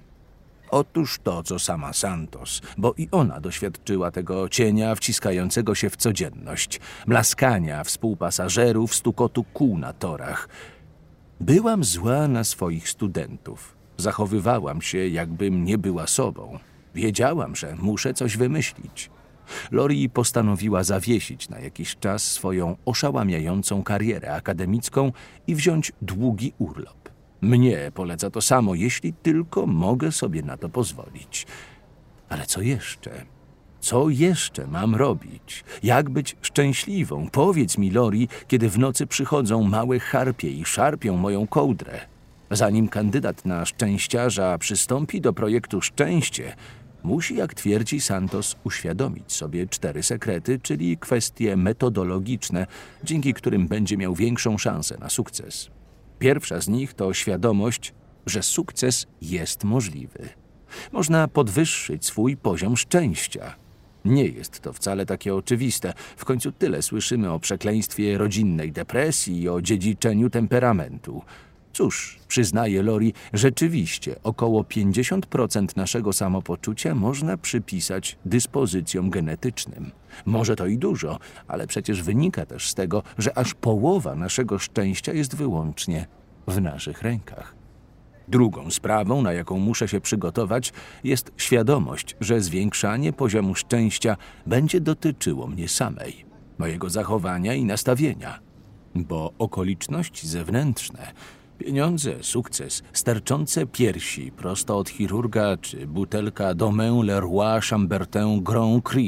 Otóż 0.70 1.18
to, 1.22 1.42
co 1.42 1.58
sama 1.58 1.92
Santos, 1.92 2.62
bo 2.78 2.94
i 2.96 3.08
ona 3.10 3.40
doświadczyła 3.40 4.10
tego 4.10 4.48
cienia 4.48 4.94
wciskającego 4.94 5.74
się 5.74 5.90
w 5.90 5.96
codzienność, 5.96 6.80
mlaskania 7.06 7.84
współpasażerów, 7.84 8.94
stukotu 8.94 9.44
kół 9.44 9.78
na 9.78 9.92
torach. 9.92 10.48
Byłam 11.40 11.84
zła 11.84 12.28
na 12.28 12.44
swoich 12.44 12.88
studentów. 12.88 13.76
Zachowywałam 13.96 14.82
się, 14.82 15.08
jakbym 15.08 15.64
nie 15.64 15.78
była 15.78 16.06
sobą. 16.06 16.58
Wiedziałam, 16.94 17.56
że 17.56 17.76
muszę 17.76 18.14
coś 18.14 18.36
wymyślić. 18.36 19.10
Lori 19.70 20.08
postanowiła 20.08 20.84
zawiesić 20.84 21.48
na 21.48 21.58
jakiś 21.58 21.96
czas 21.96 22.22
swoją 22.22 22.76
oszałamiającą 22.84 23.82
karierę 23.82 24.34
akademicką 24.34 25.12
i 25.46 25.54
wziąć 25.54 25.92
długi 26.02 26.52
urlop. 26.58 27.08
Mnie 27.40 27.92
poleca 27.94 28.30
to 28.30 28.40
samo, 28.40 28.74
jeśli 28.74 29.12
tylko 29.12 29.66
mogę 29.66 30.12
sobie 30.12 30.42
na 30.42 30.56
to 30.56 30.68
pozwolić. 30.68 31.46
Ale 32.28 32.46
co 32.46 32.60
jeszcze? 32.60 33.10
Co 33.80 34.08
jeszcze 34.08 34.66
mam 34.66 34.94
robić? 34.94 35.64
Jak 35.82 36.10
być 36.10 36.36
szczęśliwą? 36.42 37.28
Powiedz 37.32 37.78
mi, 37.78 37.90
Lori, 37.90 38.28
kiedy 38.48 38.68
w 38.68 38.78
nocy 38.78 39.06
przychodzą 39.06 39.62
małe 39.62 39.98
harpie 39.98 40.50
i 40.50 40.64
szarpią 40.64 41.16
moją 41.16 41.46
kołdrę. 41.46 42.00
Zanim 42.50 42.88
kandydat 42.88 43.44
na 43.44 43.64
szczęściarza 43.64 44.58
przystąpi 44.58 45.20
do 45.20 45.32
projektu 45.32 45.80
Szczęście, 45.80 46.56
musi, 47.04 47.36
jak 47.36 47.54
twierdzi 47.54 48.00
Santos, 48.00 48.56
uświadomić 48.64 49.32
sobie 49.32 49.66
cztery 49.66 50.02
sekrety, 50.02 50.58
czyli 50.62 50.98
kwestie 50.98 51.56
metodologiczne, 51.56 52.66
dzięki 53.04 53.34
którym 53.34 53.68
będzie 53.68 53.96
miał 53.96 54.14
większą 54.14 54.58
szansę 54.58 54.98
na 54.98 55.08
sukces. 55.08 55.70
Pierwsza 56.18 56.60
z 56.60 56.68
nich 56.68 56.94
to 56.94 57.14
świadomość, 57.14 57.94
że 58.26 58.42
sukces 58.42 59.06
jest 59.22 59.64
możliwy. 59.64 60.28
Można 60.92 61.28
podwyższyć 61.28 62.04
swój 62.04 62.36
poziom 62.36 62.76
szczęścia. 62.76 63.54
Nie 64.04 64.26
jest 64.26 64.60
to 64.60 64.72
wcale 64.72 65.06
takie 65.06 65.34
oczywiste. 65.34 65.92
W 66.16 66.24
końcu 66.24 66.52
tyle 66.52 66.82
słyszymy 66.82 67.32
o 67.32 67.40
przekleństwie 67.40 68.18
rodzinnej 68.18 68.72
depresji 68.72 69.42
i 69.42 69.48
o 69.48 69.62
dziedziczeniu 69.62 70.30
temperamentu. 70.30 71.22
Cóż, 71.74 72.18
przyznaje 72.28 72.82
Lori, 72.82 73.12
rzeczywiście 73.32 74.16
około 74.22 74.62
50% 74.62 75.76
naszego 75.76 76.12
samopoczucia 76.12 76.94
można 76.94 77.36
przypisać 77.36 78.18
dyspozycjom 78.24 79.10
genetycznym. 79.10 79.90
Może 80.26 80.56
to 80.56 80.66
i 80.66 80.78
dużo, 80.78 81.18
ale 81.48 81.66
przecież 81.66 82.02
wynika 82.02 82.46
też 82.46 82.70
z 82.70 82.74
tego, 82.74 83.02
że 83.18 83.38
aż 83.38 83.54
połowa 83.54 84.14
naszego 84.14 84.58
szczęścia 84.58 85.12
jest 85.12 85.36
wyłącznie 85.36 86.06
w 86.46 86.60
naszych 86.60 87.02
rękach. 87.02 87.54
Drugą 88.28 88.70
sprawą, 88.70 89.22
na 89.22 89.32
jaką 89.32 89.58
muszę 89.58 89.88
się 89.88 90.00
przygotować, 90.00 90.72
jest 91.04 91.32
świadomość, 91.36 92.16
że 92.20 92.40
zwiększanie 92.40 93.12
poziomu 93.12 93.54
szczęścia 93.54 94.16
będzie 94.46 94.80
dotyczyło 94.80 95.46
mnie 95.46 95.68
samej, 95.68 96.24
mojego 96.58 96.90
zachowania 96.90 97.54
i 97.54 97.64
nastawienia. 97.64 98.38
Bo 98.94 99.32
okoliczności 99.38 100.28
zewnętrzne 100.28 101.12
Pieniądze, 101.58 102.22
sukces, 102.22 102.82
sterczące 102.92 103.66
piersi 103.66 104.32
prosto 104.32 104.78
od 104.78 104.88
chirurga 104.88 105.56
czy 105.56 105.86
butelka 105.86 106.54
Domaine 106.54 107.06
Leroy 107.06 107.60
Chambertin 107.60 108.42
Grand 108.42 108.84
Cru 108.84 109.00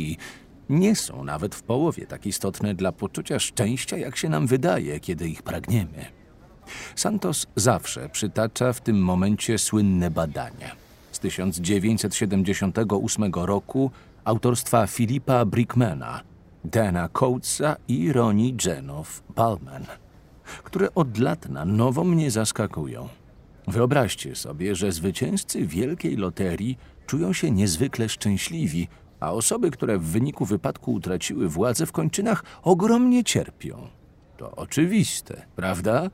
nie 0.69 0.97
są 0.97 1.25
nawet 1.25 1.55
w 1.55 1.62
połowie 1.62 2.07
tak 2.07 2.26
istotne 2.26 2.75
dla 2.75 2.93
poczucia 2.93 3.38
szczęścia, 3.38 3.97
jak 3.97 4.17
się 4.17 4.29
nam 4.29 4.47
wydaje, 4.47 5.00
kiedy 5.00 5.29
ich 5.29 5.43
pragniemy. 5.43 6.05
Santos 6.95 7.47
zawsze 7.57 8.09
przytacza 8.09 8.73
w 8.73 8.81
tym 8.81 9.03
momencie 9.03 9.59
słynne 9.59 10.11
badania. 10.11 10.76
Z 11.12 11.19
1978 11.19 13.33
roku 13.35 13.91
autorstwa 14.25 14.87
Filipa 14.87 15.45
Brickmana, 15.45 16.21
Dana 16.65 17.09
Coatesa 17.09 17.76
i 17.88 18.12
Ronnie 18.12 18.53
Jenow 18.65 19.23
Balman 19.37 19.87
które 20.65 20.95
od 20.95 21.19
lat 21.19 21.49
na 21.49 21.65
nowo 21.65 22.05
mnie 22.05 22.31
zaskakują. 22.31 23.09
Wyobraźcie 23.69 24.37
sobie, 24.37 24.75
że 24.75 24.93
zwycięzcy 24.93 25.67
wielkiej 25.67 26.17
loterii 26.17 26.79
czują 27.07 27.33
się 27.33 27.50
niezwykle 27.50 28.09
szczęśliwi, 28.09 28.88
a 29.21 29.33
osoby, 29.33 29.71
które 29.71 29.99
w 29.99 30.05
wyniku 30.05 30.45
wypadku 30.45 30.93
utraciły 30.93 31.49
władzę 31.49 31.87
w 31.87 31.93
kończynach, 31.93 32.45
ogromnie 32.62 33.25
cierpią. 33.25 33.88
To 34.37 34.57
oczywiste, 34.57 35.47
prawda? 35.57 36.11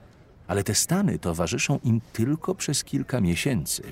Ale 0.46 0.64
te 0.64 0.74
stany 0.74 1.18
towarzyszą 1.18 1.78
im 1.84 2.00
tylko 2.12 2.54
przez 2.54 2.84
kilka 2.84 3.20
miesięcy. 3.20 3.82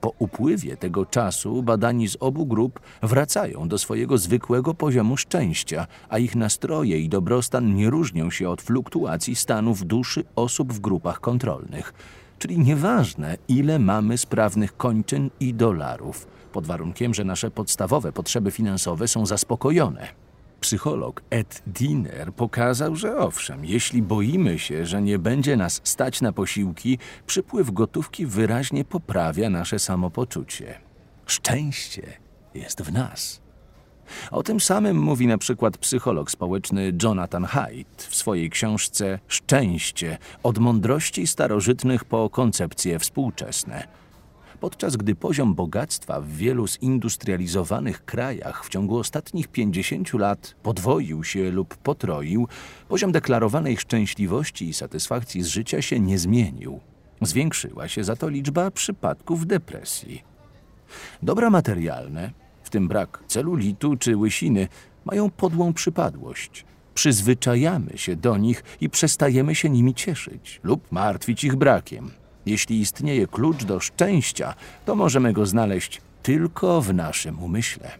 Po 0.00 0.12
upływie 0.18 0.76
tego 0.76 1.06
czasu 1.06 1.62
badani 1.62 2.08
z 2.08 2.16
obu 2.20 2.46
grup 2.46 2.80
wracają 3.02 3.68
do 3.68 3.78
swojego 3.78 4.18
zwykłego 4.18 4.74
poziomu 4.74 5.16
szczęścia, 5.16 5.86
a 6.08 6.18
ich 6.18 6.36
nastroje 6.36 7.00
i 7.00 7.08
dobrostan 7.08 7.74
nie 7.74 7.90
różnią 7.90 8.30
się 8.30 8.48
od 8.48 8.62
fluktuacji 8.62 9.36
stanów 9.36 9.86
duszy 9.86 10.24
osób 10.36 10.72
w 10.72 10.80
grupach 10.80 11.20
kontrolnych. 11.20 11.92
Czyli 12.38 12.58
nieważne, 12.58 13.36
ile 13.48 13.78
mamy 13.78 14.18
sprawnych 14.18 14.76
kończyn 14.76 15.30
i 15.40 15.54
dolarów, 15.54 16.26
pod 16.52 16.66
warunkiem, 16.66 17.14
że 17.14 17.24
nasze 17.24 17.50
podstawowe 17.50 18.12
potrzeby 18.12 18.50
finansowe 18.50 19.08
są 19.08 19.26
zaspokojone. 19.26 20.25
Psycholog 20.66 21.22
Ed 21.30 21.62
Diner 21.66 22.32
pokazał, 22.32 22.96
że 22.96 23.16
owszem, 23.16 23.64
jeśli 23.64 24.02
boimy 24.02 24.58
się, 24.58 24.86
że 24.86 25.02
nie 25.02 25.18
będzie 25.18 25.56
nas 25.56 25.80
stać 25.84 26.20
na 26.20 26.32
posiłki, 26.32 26.98
przypływ 27.26 27.70
gotówki 27.70 28.26
wyraźnie 28.26 28.84
poprawia 28.84 29.50
nasze 29.50 29.78
samopoczucie. 29.78 30.80
Szczęście 31.26 32.02
jest 32.54 32.82
w 32.82 32.92
nas. 32.92 33.40
O 34.30 34.42
tym 34.42 34.60
samym 34.60 34.98
mówi 34.98 35.26
na 35.26 35.38
przykład 35.38 35.78
psycholog 35.78 36.30
społeczny 36.30 36.92
Jonathan 37.02 37.44
Haidt 37.44 38.02
w 38.02 38.16
swojej 38.16 38.50
książce 38.50 39.18
Szczęście 39.28 40.18
od 40.42 40.58
mądrości 40.58 41.26
starożytnych 41.26 42.04
po 42.04 42.30
koncepcje 42.30 42.98
współczesne 42.98 43.86
podczas 44.66 44.96
gdy 44.96 45.14
poziom 45.14 45.54
bogactwa 45.54 46.20
w 46.20 46.28
wielu 46.28 46.66
zindustrializowanych 46.66 48.04
krajach 48.04 48.64
w 48.64 48.68
ciągu 48.68 48.98
ostatnich 48.98 49.48
50 49.48 50.14
lat 50.14 50.54
podwoił 50.62 51.24
się 51.24 51.50
lub 51.50 51.76
potroił, 51.76 52.48
poziom 52.88 53.12
deklarowanej 53.12 53.76
szczęśliwości 53.76 54.68
i 54.68 54.74
satysfakcji 54.74 55.42
z 55.42 55.46
życia 55.46 55.82
się 55.82 56.00
nie 56.00 56.18
zmienił. 56.18 56.80
Zwiększyła 57.22 57.88
się 57.88 58.04
za 58.04 58.16
to 58.16 58.28
liczba 58.28 58.70
przypadków 58.70 59.46
depresji. 59.46 60.24
Dobra 61.22 61.50
materialne, 61.50 62.30
w 62.62 62.70
tym 62.70 62.88
brak 62.88 63.24
celulitu 63.26 63.96
czy 63.96 64.16
łysiny, 64.16 64.68
mają 65.04 65.30
podłą 65.30 65.72
przypadłość. 65.72 66.64
Przyzwyczajamy 66.94 67.98
się 67.98 68.16
do 68.16 68.36
nich 68.36 68.64
i 68.80 68.90
przestajemy 68.90 69.54
się 69.54 69.70
nimi 69.70 69.94
cieszyć 69.94 70.60
lub 70.62 70.92
martwić 70.92 71.44
ich 71.44 71.56
brakiem. 71.56 72.10
Jeśli 72.46 72.80
istnieje 72.80 73.26
klucz 73.26 73.64
do 73.64 73.80
szczęścia, 73.80 74.54
to 74.84 74.94
możemy 74.94 75.32
go 75.32 75.46
znaleźć 75.46 76.00
tylko 76.22 76.80
w 76.80 76.94
naszym 76.94 77.42
umyśle. 77.42 77.90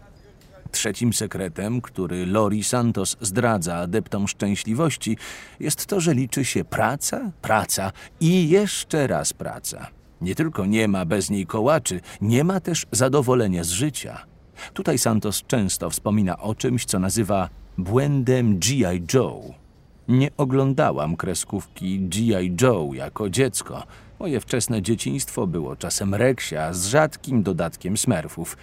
Trzecim 0.70 1.12
sekretem, 1.12 1.80
który 1.80 2.26
Lori 2.26 2.64
Santos 2.64 3.16
zdradza 3.20 3.76
adeptom 3.76 4.28
szczęśliwości, 4.28 5.16
jest 5.60 5.86
to, 5.86 6.00
że 6.00 6.14
liczy 6.14 6.44
się 6.44 6.64
praca, 6.64 7.30
praca 7.42 7.92
i 8.20 8.48
jeszcze 8.48 9.06
raz 9.06 9.32
praca. 9.32 9.86
Nie 10.20 10.34
tylko 10.34 10.66
nie 10.66 10.88
ma 10.88 11.04
bez 11.04 11.30
niej 11.30 11.46
kołaczy, 11.46 12.00
nie 12.20 12.44
ma 12.44 12.60
też 12.60 12.86
zadowolenia 12.92 13.64
z 13.64 13.70
życia. 13.70 14.26
Tutaj 14.74 14.98
Santos 14.98 15.42
często 15.46 15.90
wspomina 15.90 16.38
o 16.38 16.54
czymś, 16.54 16.84
co 16.84 16.98
nazywa 16.98 17.48
błędem 17.78 18.58
G.I. 18.58 19.02
Joe. 19.14 19.54
Nie 20.08 20.30
oglądałam 20.36 21.16
kreskówki 21.16 22.00
G.I. 22.00 22.56
Joe 22.62 22.94
jako 22.94 23.30
dziecko. 23.30 23.82
Moje 24.18 24.40
wczesne 24.40 24.82
dzieciństwo 24.82 25.46
było 25.46 25.76
czasem 25.76 26.14
reksia 26.14 26.73
z 26.73 26.87
rzadkim 26.87 27.42
dodatkiem 27.42 27.96
smerfów. 27.96 28.56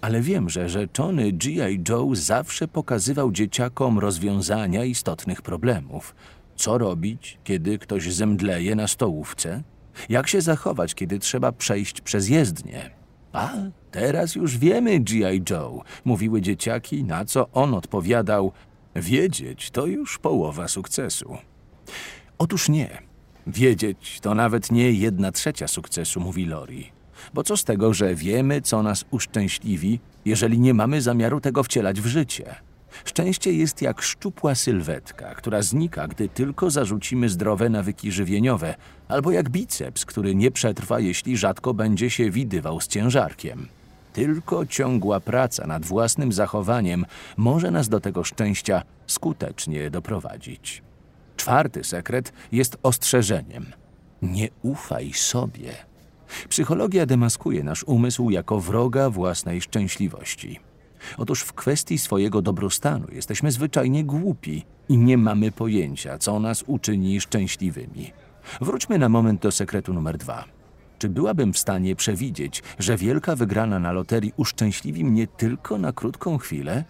Ale 0.00 0.20
wiem, 0.20 0.50
że 0.50 0.68
rzeczony 0.68 1.32
G.I. 1.32 1.82
Joe 1.88 2.14
zawsze 2.14 2.68
pokazywał 2.68 3.32
dzieciakom 3.32 3.98
rozwiązania 3.98 4.84
istotnych 4.84 5.42
problemów. 5.42 6.14
Co 6.56 6.78
robić, 6.78 7.38
kiedy 7.44 7.78
ktoś 7.78 8.12
zemdleje 8.12 8.74
na 8.74 8.88
stołówce? 8.88 9.62
Jak 10.08 10.28
się 10.28 10.40
zachować, 10.40 10.94
kiedy 10.94 11.18
trzeba 11.18 11.52
przejść 11.52 12.00
przez 12.00 12.28
jezdnię? 12.28 12.90
A, 13.32 13.52
teraz 13.90 14.34
już 14.34 14.58
wiemy, 14.58 15.00
G.I. 15.00 15.42
Joe, 15.50 15.82
mówiły 16.04 16.40
dzieciaki, 16.40 17.04
na 17.04 17.24
co 17.24 17.50
on 17.52 17.74
odpowiadał: 17.74 18.52
Wiedzieć 18.96 19.70
to 19.70 19.86
już 19.86 20.18
połowa 20.18 20.68
sukcesu. 20.68 21.38
Otóż 22.38 22.68
nie. 22.68 23.09
Wiedzieć 23.46 24.18
to 24.22 24.34
nawet 24.34 24.72
nie 24.72 24.92
jedna 24.92 25.32
trzecia 25.32 25.68
sukcesu, 25.68 26.20
mówi 26.20 26.46
Lori. 26.46 26.90
Bo 27.34 27.42
co 27.42 27.56
z 27.56 27.64
tego, 27.64 27.94
że 27.94 28.14
wiemy, 28.14 28.62
co 28.62 28.82
nas 28.82 29.04
uszczęśliwi, 29.10 30.00
jeżeli 30.24 30.60
nie 30.60 30.74
mamy 30.74 31.02
zamiaru 31.02 31.40
tego 31.40 31.62
wcielać 31.62 32.00
w 32.00 32.06
życie? 32.06 32.54
Szczęście 33.04 33.52
jest 33.52 33.82
jak 33.82 34.02
szczupła 34.02 34.54
sylwetka, 34.54 35.34
która 35.34 35.62
znika, 35.62 36.08
gdy 36.08 36.28
tylko 36.28 36.70
zarzucimy 36.70 37.28
zdrowe 37.28 37.68
nawyki 37.68 38.12
żywieniowe, 38.12 38.74
albo 39.08 39.30
jak 39.30 39.48
biceps, 39.50 40.04
który 40.04 40.34
nie 40.34 40.50
przetrwa, 40.50 41.00
jeśli 41.00 41.36
rzadko 41.36 41.74
będzie 41.74 42.10
się 42.10 42.30
widywał 42.30 42.80
z 42.80 42.88
ciężarkiem. 42.88 43.68
Tylko 44.12 44.66
ciągła 44.66 45.20
praca 45.20 45.66
nad 45.66 45.84
własnym 45.84 46.32
zachowaniem 46.32 47.06
może 47.36 47.70
nas 47.70 47.88
do 47.88 48.00
tego 48.00 48.24
szczęścia 48.24 48.82
skutecznie 49.06 49.90
doprowadzić. 49.90 50.82
Czwarty 51.40 51.84
sekret 51.84 52.32
jest 52.52 52.78
ostrzeżeniem. 52.82 53.66
Nie 54.22 54.48
ufaj 54.62 55.12
sobie. 55.12 55.72
Psychologia 56.48 57.06
demaskuje 57.06 57.64
nasz 57.64 57.84
umysł 57.84 58.30
jako 58.30 58.60
wroga 58.60 59.10
własnej 59.10 59.60
szczęśliwości. 59.60 60.60
Otóż 61.18 61.42
w 61.42 61.52
kwestii 61.52 61.98
swojego 61.98 62.42
dobrostanu 62.42 63.06
jesteśmy 63.12 63.52
zwyczajnie 63.52 64.04
głupi 64.04 64.64
i 64.88 64.98
nie 64.98 65.18
mamy 65.18 65.52
pojęcia, 65.52 66.18
co 66.18 66.40
nas 66.40 66.64
uczyni 66.66 67.20
szczęśliwymi. 67.20 68.12
Wróćmy 68.60 68.98
na 68.98 69.08
moment 69.08 69.42
do 69.42 69.50
sekretu 69.50 69.92
numer 69.92 70.18
dwa. 70.18 70.44
Czy 70.98 71.08
byłabym 71.08 71.52
w 71.52 71.58
stanie 71.58 71.96
przewidzieć, 71.96 72.62
że 72.78 72.96
wielka 72.96 73.36
wygrana 73.36 73.78
na 73.78 73.92
loterii 73.92 74.32
uszczęśliwi 74.36 75.04
mnie 75.04 75.26
tylko 75.26 75.78
na 75.78 75.92
krótką 75.92 76.38
chwilę? 76.38 76.84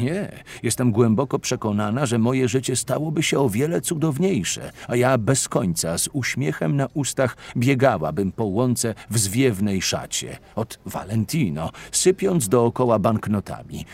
Nie, 0.00 0.32
jestem 0.62 0.92
głęboko 0.92 1.38
przekonana, 1.38 2.06
że 2.06 2.18
moje 2.18 2.48
życie 2.48 2.76
stałoby 2.76 3.22
się 3.22 3.38
o 3.38 3.48
wiele 3.48 3.80
cudowniejsze, 3.80 4.72
a 4.88 4.96
ja 4.96 5.18
bez 5.18 5.48
końca 5.48 5.98
z 5.98 6.08
uśmiechem 6.12 6.76
na 6.76 6.86
ustach 6.94 7.36
biegałabym 7.56 8.32
po 8.32 8.44
łące 8.44 8.94
w 9.10 9.18
zwiewnej 9.18 9.82
szacie 9.82 10.38
od 10.56 10.78
Valentino, 10.86 11.70
sypiąc 11.92 12.48
dookoła 12.48 12.98
banknotami. 12.98 13.84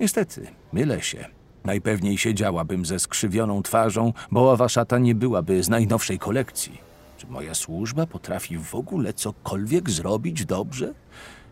Niestety, 0.00 0.46
mylę 0.72 1.02
się. 1.02 1.24
Najpewniej 1.64 2.18
siedziałabym 2.18 2.86
ze 2.86 2.98
skrzywioną 2.98 3.62
twarzą, 3.62 4.12
bo 4.30 4.52
owa 4.52 4.68
szata 4.68 4.98
nie 4.98 5.14
byłaby 5.14 5.62
z 5.62 5.68
najnowszej 5.68 6.18
kolekcji. 6.18 6.78
Czy 7.18 7.26
moja 7.26 7.54
służba 7.54 8.06
potrafi 8.06 8.58
w 8.58 8.74
ogóle 8.74 9.12
cokolwiek 9.12 9.90
zrobić 9.90 10.44
dobrze? 10.44 10.94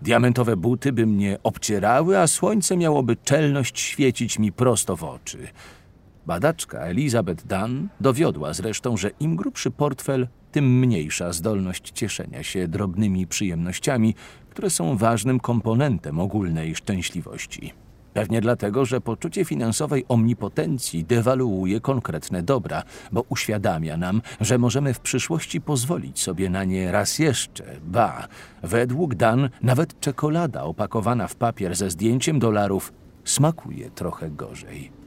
Diamentowe 0.03 0.57
buty 0.57 0.93
by 0.93 1.07
mnie 1.07 1.39
obcierały, 1.43 2.19
a 2.19 2.27
słońce 2.27 2.77
miałoby 2.77 3.17
czelność 3.17 3.81
świecić 3.81 4.39
mi 4.39 4.53
prosto 4.53 4.97
w 4.97 5.05
oczy. 5.05 5.39
Badaczka 6.27 6.79
Elizabeth 6.79 7.47
Dunn 7.47 7.89
dowiodła 8.01 8.53
zresztą, 8.53 8.97
że 8.97 9.11
im 9.21 9.37
grubszy 9.37 9.71
portfel, 9.71 10.29
tym 10.53 10.79
mniejsza 10.79 11.33
zdolność 11.33 11.91
cieszenia 11.91 12.43
się 12.43 12.69
drobnymi 12.69 13.27
przyjemnościami, 13.27 14.15
które 14.51 14.71
są 14.71 14.97
ważnym 14.97 15.41
komponentem 15.41 16.21
ogólnej 16.21 16.75
szczęśliwości. 16.75 17.73
Pewnie 18.19 18.41
dlatego, 18.41 18.85
że 18.85 19.01
poczucie 19.01 19.45
finansowej 19.45 20.05
omnipotencji 20.09 21.05
dewaluuje 21.05 21.81
konkretne 21.81 22.43
dobra, 22.43 22.83
bo 23.13 23.25
uświadamia 23.29 23.97
nam, 23.97 24.23
że 24.41 24.59
możemy 24.59 24.95
w 24.95 25.01
przyszłości 25.01 25.61
pozwolić 25.61 26.23
sobie 26.23 26.51
na 26.51 26.65
nie 26.65 26.93
raz 26.93 27.19
jeszcze. 27.19 27.65
Ba, 27.83 28.29
według 28.63 29.15
Dan 29.15 29.49
nawet 29.63 30.01
czekolada 30.01 30.63
opakowana 30.63 31.29
w 31.29 31.37
papier 31.37 31.77
ze 31.77 31.91
zdjęciem 31.91 32.39
dolarów 32.39 32.93
smakuje 33.25 33.91
trochę 33.91 34.31
gorzej. 34.31 34.98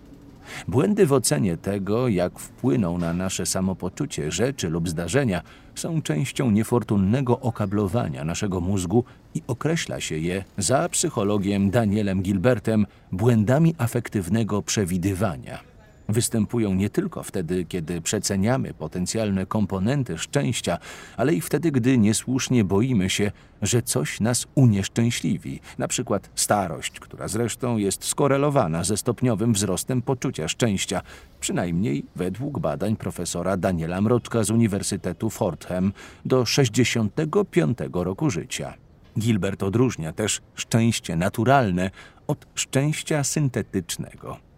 Błędy 0.67 1.05
w 1.05 1.13
ocenie 1.13 1.57
tego, 1.57 2.07
jak 2.07 2.39
wpłyną 2.39 2.97
na 2.97 3.13
nasze 3.13 3.45
samopoczucie 3.45 4.31
rzeczy 4.31 4.69
lub 4.69 4.89
zdarzenia, 4.89 5.41
są 5.75 6.01
częścią 6.01 6.51
niefortunnego 6.51 7.39
okablowania 7.39 8.23
naszego 8.23 8.61
mózgu 8.61 9.03
i 9.35 9.41
określa 9.47 9.99
się 9.99 10.17
je 10.17 10.43
za 10.57 10.89
psychologiem 10.89 11.69
Danielem 11.69 12.21
Gilbertem 12.21 12.85
błędami 13.11 13.75
afektywnego 13.77 14.61
przewidywania 14.61 15.70
występują 16.09 16.73
nie 16.73 16.89
tylko 16.89 17.23
wtedy, 17.23 17.65
kiedy 17.65 18.01
przeceniamy 18.01 18.73
potencjalne 18.73 19.45
komponenty 19.45 20.17
szczęścia, 20.17 20.77
ale 21.17 21.33
i 21.33 21.41
wtedy, 21.41 21.71
gdy 21.71 21.97
niesłusznie 21.97 22.63
boimy 22.63 23.09
się, 23.09 23.31
że 23.61 23.81
coś 23.81 24.19
nas 24.19 24.47
unieszczęśliwi, 24.55 25.59
na 25.77 25.87
przykład 25.87 26.29
starość, 26.35 26.99
która 26.99 27.27
zresztą 27.27 27.77
jest 27.77 28.05
skorelowana 28.05 28.83
ze 28.83 28.97
stopniowym 28.97 29.53
wzrostem 29.53 30.01
poczucia 30.01 30.47
szczęścia, 30.47 31.01
przynajmniej 31.39 32.05
według 32.15 32.59
badań 32.59 32.95
profesora 32.95 33.57
Daniela 33.57 34.01
Mroczka 34.01 34.43
z 34.43 34.51
Uniwersytetu 34.51 35.29
Fordham 35.29 35.93
do 36.25 36.45
65 36.45 37.77
roku 37.93 38.29
życia. 38.29 38.73
Gilbert 39.19 39.63
odróżnia 39.63 40.13
też 40.13 40.41
szczęście 40.55 41.15
naturalne 41.15 41.91
od 42.27 42.45
szczęścia 42.55 43.23
syntetycznego. 43.23 44.50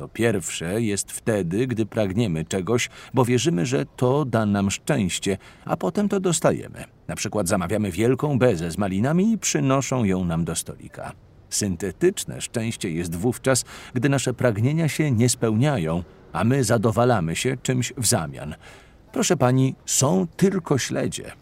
To 0.00 0.08
pierwsze 0.08 0.82
jest 0.82 1.12
wtedy, 1.12 1.66
gdy 1.66 1.86
pragniemy 1.86 2.44
czegoś, 2.44 2.88
bo 3.14 3.24
wierzymy, 3.24 3.66
że 3.66 3.86
to 3.96 4.24
da 4.24 4.46
nam 4.46 4.70
szczęście, 4.70 5.38
a 5.64 5.76
potem 5.76 6.08
to 6.08 6.20
dostajemy. 6.20 6.84
Na 7.08 7.16
przykład 7.16 7.48
zamawiamy 7.48 7.90
wielką 7.90 8.38
bezę 8.38 8.70
z 8.70 8.78
malinami 8.78 9.32
i 9.32 9.38
przynoszą 9.38 10.04
ją 10.04 10.24
nam 10.24 10.44
do 10.44 10.54
stolika. 10.54 11.12
Syntetyczne 11.50 12.40
szczęście 12.40 12.90
jest 12.90 13.16
wówczas, 13.16 13.64
gdy 13.94 14.08
nasze 14.08 14.34
pragnienia 14.34 14.88
się 14.88 15.10
nie 15.10 15.28
spełniają, 15.28 16.02
a 16.32 16.44
my 16.44 16.64
zadowalamy 16.64 17.36
się 17.36 17.56
czymś 17.62 17.92
w 17.96 18.06
zamian. 18.06 18.54
Proszę 19.12 19.36
pani, 19.36 19.74
są 19.86 20.26
tylko 20.36 20.78
śledzie. 20.78 21.32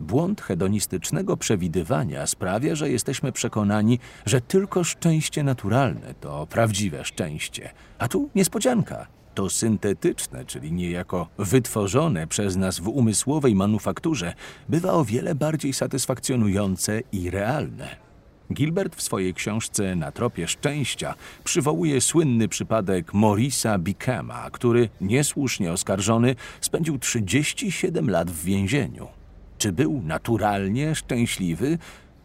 Błąd 0.00 0.40
hedonistycznego 0.40 1.36
przewidywania 1.36 2.26
sprawia, 2.26 2.74
że 2.74 2.90
jesteśmy 2.90 3.32
przekonani, 3.32 3.98
że 4.26 4.40
tylko 4.40 4.84
szczęście 4.84 5.42
naturalne 5.42 6.14
to 6.20 6.46
prawdziwe 6.46 7.04
szczęście. 7.04 7.70
A 7.98 8.08
tu 8.08 8.30
niespodzianka. 8.34 9.06
To 9.34 9.50
syntetyczne, 9.50 10.44
czyli 10.44 10.72
niejako 10.72 11.28
wytworzone 11.38 12.26
przez 12.26 12.56
nas 12.56 12.78
w 12.80 12.88
umysłowej 12.88 13.54
manufakturze, 13.54 14.34
bywa 14.68 14.92
o 14.92 15.04
wiele 15.04 15.34
bardziej 15.34 15.72
satysfakcjonujące 15.72 17.00
i 17.12 17.30
realne. 17.30 17.96
Gilbert 18.52 18.96
w 18.96 19.02
swojej 19.02 19.34
książce 19.34 19.96
Na 19.96 20.12
tropie 20.12 20.48
szczęścia 20.48 21.14
przywołuje 21.44 22.00
słynny 22.00 22.48
przypadek 22.48 23.14
Morisa 23.14 23.78
Bickhama, 23.78 24.50
który, 24.50 24.88
niesłusznie 25.00 25.72
oskarżony, 25.72 26.34
spędził 26.60 26.98
37 26.98 28.10
lat 28.10 28.30
w 28.30 28.44
więzieniu. 28.44 29.19
Czy 29.60 29.72
był 29.72 30.02
naturalnie 30.02 30.94
szczęśliwy? 30.94 31.78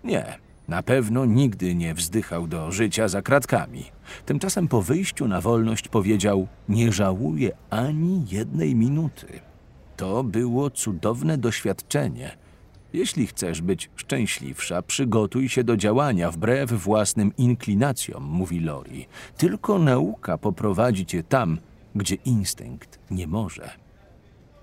Nie. 0.03 0.39
Na 0.67 0.83
pewno 0.83 1.25
nigdy 1.25 1.75
nie 1.75 1.93
wzdychał 1.93 2.47
do 2.47 2.71
życia 2.71 3.07
za 3.07 3.21
kratkami. 3.21 3.83
Tymczasem 4.25 4.67
po 4.67 4.81
wyjściu 4.81 5.27
na 5.27 5.41
wolność 5.41 5.87
powiedział: 5.87 6.47
Nie 6.69 6.91
żałuję 6.91 7.51
ani 7.69 8.25
jednej 8.31 8.75
minuty. 8.75 9.27
To 9.97 10.23
było 10.23 10.69
cudowne 10.69 11.37
doświadczenie. 11.37 12.37
Jeśli 12.93 13.27
chcesz 13.27 13.61
być 13.61 13.89
szczęśliwsza, 13.95 14.81
przygotuj 14.81 15.49
się 15.49 15.63
do 15.63 15.77
działania 15.77 16.31
wbrew 16.31 16.71
własnym 16.71 17.31
inklinacjom, 17.37 18.23
mówi 18.23 18.59
Lori. 18.59 19.05
Tylko 19.37 19.79
nauka 19.79 20.37
poprowadzi 20.37 21.05
cię 21.05 21.23
tam, 21.23 21.57
gdzie 21.95 22.15
instynkt 22.15 22.99
nie 23.11 23.27
może. 23.27 23.69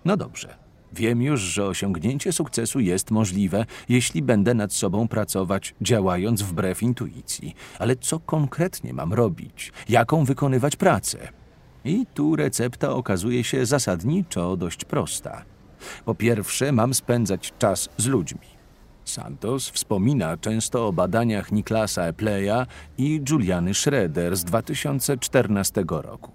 No 0.04 0.16
dobrze. 0.16 0.61
Wiem 0.94 1.22
już, 1.22 1.40
że 1.40 1.66
osiągnięcie 1.66 2.32
sukcesu 2.32 2.80
jest 2.80 3.10
możliwe, 3.10 3.66
jeśli 3.88 4.22
będę 4.22 4.54
nad 4.54 4.72
sobą 4.72 5.08
pracować, 5.08 5.74
działając 5.80 6.42
wbrew 6.42 6.82
intuicji. 6.82 7.54
Ale 7.78 7.96
co 7.96 8.20
konkretnie 8.20 8.94
mam 8.94 9.12
robić? 9.12 9.72
Jaką 9.88 10.24
wykonywać 10.24 10.76
pracę? 10.76 11.18
I 11.84 12.06
tu 12.14 12.36
recepta 12.36 12.90
okazuje 12.90 13.44
się 13.44 13.66
zasadniczo 13.66 14.56
dość 14.56 14.84
prosta. 14.84 15.44
Po 16.04 16.14
pierwsze, 16.14 16.72
mam 16.72 16.94
spędzać 16.94 17.52
czas 17.58 17.88
z 17.96 18.06
ludźmi. 18.06 18.52
Santos 19.04 19.70
wspomina 19.70 20.36
często 20.36 20.86
o 20.86 20.92
badaniach 20.92 21.52
Niklasa 21.52 22.02
Epleya 22.02 22.66
i 22.98 23.20
Juliany 23.30 23.74
Schroeder 23.74 24.36
z 24.36 24.44
2014 24.44 25.84
roku. 25.88 26.32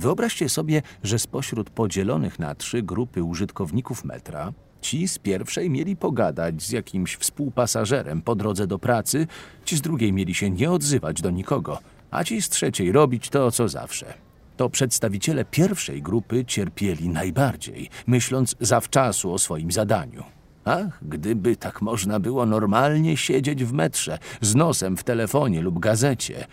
Wyobraźcie 0.00 0.48
sobie, 0.48 0.82
że 1.02 1.18
spośród 1.18 1.70
podzielonych 1.70 2.38
na 2.38 2.54
trzy 2.54 2.82
grupy 2.82 3.22
użytkowników 3.22 4.04
metra, 4.04 4.52
ci 4.80 5.08
z 5.08 5.18
pierwszej 5.18 5.70
mieli 5.70 5.96
pogadać 5.96 6.62
z 6.62 6.70
jakimś 6.70 7.16
współpasażerem 7.16 8.22
po 8.22 8.34
drodze 8.34 8.66
do 8.66 8.78
pracy, 8.78 9.26
ci 9.64 9.76
z 9.76 9.80
drugiej 9.80 10.12
mieli 10.12 10.34
się 10.34 10.50
nie 10.50 10.70
odzywać 10.70 11.22
do 11.22 11.30
nikogo, 11.30 11.78
a 12.10 12.24
ci 12.24 12.42
z 12.42 12.48
trzeciej 12.48 12.92
robić 12.92 13.28
to, 13.28 13.50
co 13.50 13.68
zawsze. 13.68 14.14
To 14.56 14.70
przedstawiciele 14.70 15.44
pierwszej 15.44 16.02
grupy 16.02 16.44
cierpieli 16.44 17.08
najbardziej, 17.08 17.90
myśląc 18.06 18.56
zawczasu 18.60 19.32
o 19.32 19.38
swoim 19.38 19.72
zadaniu. 19.72 20.24
Ach, 20.64 20.98
gdyby 21.02 21.56
tak 21.56 21.82
można 21.82 22.20
było 22.20 22.46
normalnie 22.46 23.16
siedzieć 23.16 23.64
w 23.64 23.72
metrze, 23.72 24.18
z 24.40 24.54
nosem 24.54 24.96
w 24.96 25.04
telefonie 25.04 25.60
lub 25.60 25.78
gazecie. 25.78 26.46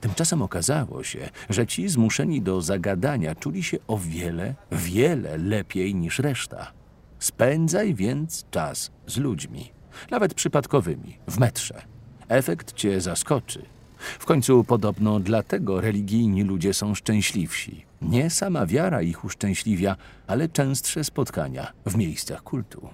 Tymczasem 0.00 0.42
okazało 0.42 1.02
się, 1.02 1.28
że 1.50 1.66
ci 1.66 1.88
zmuszeni 1.88 2.42
do 2.42 2.62
zagadania 2.62 3.34
czuli 3.34 3.62
się 3.62 3.78
o 3.86 3.98
wiele, 3.98 4.54
wiele 4.72 5.38
lepiej 5.38 5.94
niż 5.94 6.18
reszta. 6.18 6.72
Spędzaj 7.18 7.94
więc 7.94 8.44
czas 8.50 8.90
z 9.06 9.16
ludźmi, 9.16 9.70
nawet 10.10 10.34
przypadkowymi, 10.34 11.18
w 11.28 11.38
metrze. 11.38 11.82
Efekt 12.28 12.72
cię 12.72 13.00
zaskoczy. 13.00 13.62
W 13.98 14.24
końcu 14.24 14.64
podobno 14.64 15.20
dlatego 15.20 15.80
religijni 15.80 16.42
ludzie 16.42 16.74
są 16.74 16.94
szczęśliwsi. 16.94 17.84
Nie 18.02 18.30
sama 18.30 18.66
wiara 18.66 19.02
ich 19.02 19.24
uszczęśliwia, 19.24 19.96
ale 20.26 20.48
częstsze 20.48 21.04
spotkania 21.04 21.72
w 21.86 21.96
miejscach 21.96 22.42
kultu. 22.42 22.88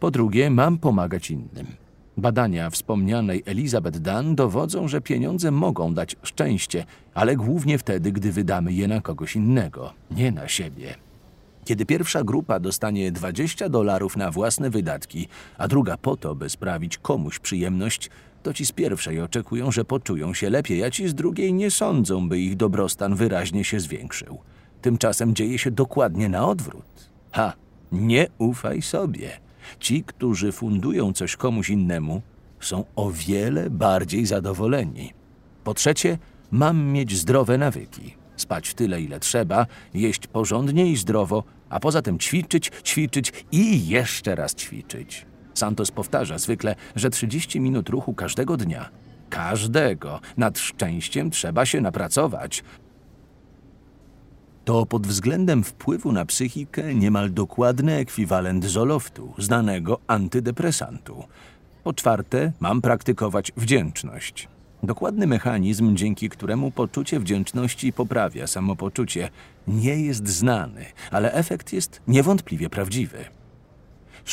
Po 0.00 0.10
drugie, 0.10 0.50
mam 0.50 0.78
pomagać 0.78 1.30
innym. 1.30 1.66
Badania 2.16 2.70
wspomnianej 2.70 3.42
Elizabeth 3.46 3.98
Dunn 3.98 4.34
dowodzą, 4.34 4.88
że 4.88 5.00
pieniądze 5.00 5.50
mogą 5.50 5.94
dać 5.94 6.16
szczęście, 6.22 6.84
ale 7.14 7.36
głównie 7.36 7.78
wtedy, 7.78 8.12
gdy 8.12 8.32
wydamy 8.32 8.72
je 8.72 8.88
na 8.88 9.00
kogoś 9.00 9.36
innego, 9.36 9.92
nie 10.10 10.32
na 10.32 10.48
siebie. 10.48 10.94
Kiedy 11.64 11.86
pierwsza 11.86 12.24
grupa 12.24 12.60
dostanie 12.60 13.12
20 13.12 13.68
dolarów 13.68 14.16
na 14.16 14.30
własne 14.30 14.70
wydatki, 14.70 15.28
a 15.58 15.68
druga 15.68 15.96
po 15.96 16.16
to, 16.16 16.34
by 16.34 16.48
sprawić 16.48 16.98
komuś 16.98 17.38
przyjemność, 17.38 18.10
to 18.42 18.54
ci 18.54 18.66
z 18.66 18.72
pierwszej 18.72 19.20
oczekują, 19.20 19.72
że 19.72 19.84
poczują 19.84 20.34
się 20.34 20.50
lepiej, 20.50 20.84
a 20.84 20.90
ci 20.90 21.08
z 21.08 21.14
drugiej 21.14 21.52
nie 21.52 21.70
sądzą, 21.70 22.28
by 22.28 22.38
ich 22.38 22.56
dobrostan 22.56 23.14
wyraźnie 23.14 23.64
się 23.64 23.80
zwiększył. 23.80 24.38
Tymczasem 24.82 25.34
dzieje 25.34 25.58
się 25.58 25.70
dokładnie 25.70 26.28
na 26.28 26.48
odwrót. 26.48 27.10
Ha, 27.32 27.52
nie 27.92 28.26
ufaj 28.38 28.82
sobie. 28.82 29.43
Ci, 29.80 30.04
którzy 30.04 30.52
fundują 30.52 31.12
coś 31.12 31.36
komuś 31.36 31.70
innemu, 31.70 32.22
są 32.60 32.84
o 32.96 33.10
wiele 33.10 33.70
bardziej 33.70 34.26
zadowoleni. 34.26 35.12
Po 35.64 35.74
trzecie, 35.74 36.18
mam 36.50 36.84
mieć 36.84 37.16
zdrowe 37.16 37.58
nawyki. 37.58 38.14
Spać 38.36 38.74
tyle, 38.74 39.00
ile 39.02 39.20
trzeba, 39.20 39.66
jeść 39.94 40.26
porządnie 40.26 40.86
i 40.86 40.96
zdrowo, 40.96 41.44
a 41.68 41.80
poza 41.80 42.02
tym 42.02 42.18
ćwiczyć, 42.18 42.72
ćwiczyć 42.84 43.32
i 43.52 43.88
jeszcze 43.88 44.34
raz 44.34 44.54
ćwiczyć. 44.54 45.26
Santos 45.54 45.90
powtarza 45.90 46.38
zwykle, 46.38 46.74
że 46.96 47.10
30 47.10 47.60
minut 47.60 47.88
ruchu 47.88 48.14
każdego 48.14 48.56
dnia. 48.56 48.88
Każdego. 49.30 50.20
Nad 50.36 50.58
szczęściem 50.58 51.30
trzeba 51.30 51.66
się 51.66 51.80
napracować. 51.80 52.64
To 54.64 54.86
pod 54.86 55.06
względem 55.06 55.64
wpływu 55.64 56.12
na 56.12 56.24
psychikę 56.24 56.94
niemal 56.94 57.32
dokładny 57.32 57.94
ekwiwalent 57.94 58.64
zoloftu, 58.64 59.34
znanego 59.38 59.98
antydepresantu. 60.06 61.24
Po 61.84 61.92
czwarte, 61.92 62.52
mam 62.60 62.80
praktykować 62.80 63.52
wdzięczność. 63.56 64.48
Dokładny 64.82 65.26
mechanizm, 65.26 65.96
dzięki 65.96 66.28
któremu 66.28 66.70
poczucie 66.70 67.20
wdzięczności 67.20 67.92
poprawia 67.92 68.46
samopoczucie, 68.46 69.30
nie 69.68 69.96
jest 69.96 70.28
znany, 70.28 70.84
ale 71.10 71.32
efekt 71.32 71.72
jest 71.72 72.00
niewątpliwie 72.08 72.70
prawdziwy. 72.70 73.24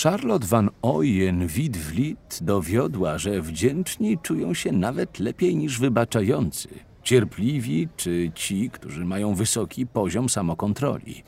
Charlotte 0.04 0.48
van 0.48 0.70
Oyen 0.82 1.48
Widwlit 1.48 2.40
dowiodła, 2.42 3.18
że 3.18 3.42
wdzięczni 3.42 4.18
czują 4.18 4.54
się 4.54 4.72
nawet 4.72 5.20
lepiej 5.20 5.56
niż 5.56 5.80
wybaczający, 5.80 6.70
cierpliwi 7.04 7.88
czy 7.98 8.32
ci, 8.36 8.70
którzy 8.70 9.06
mają 9.06 9.36
wysoki 9.36 9.88
poziom 9.88 10.30
samokontroli. 10.30 11.24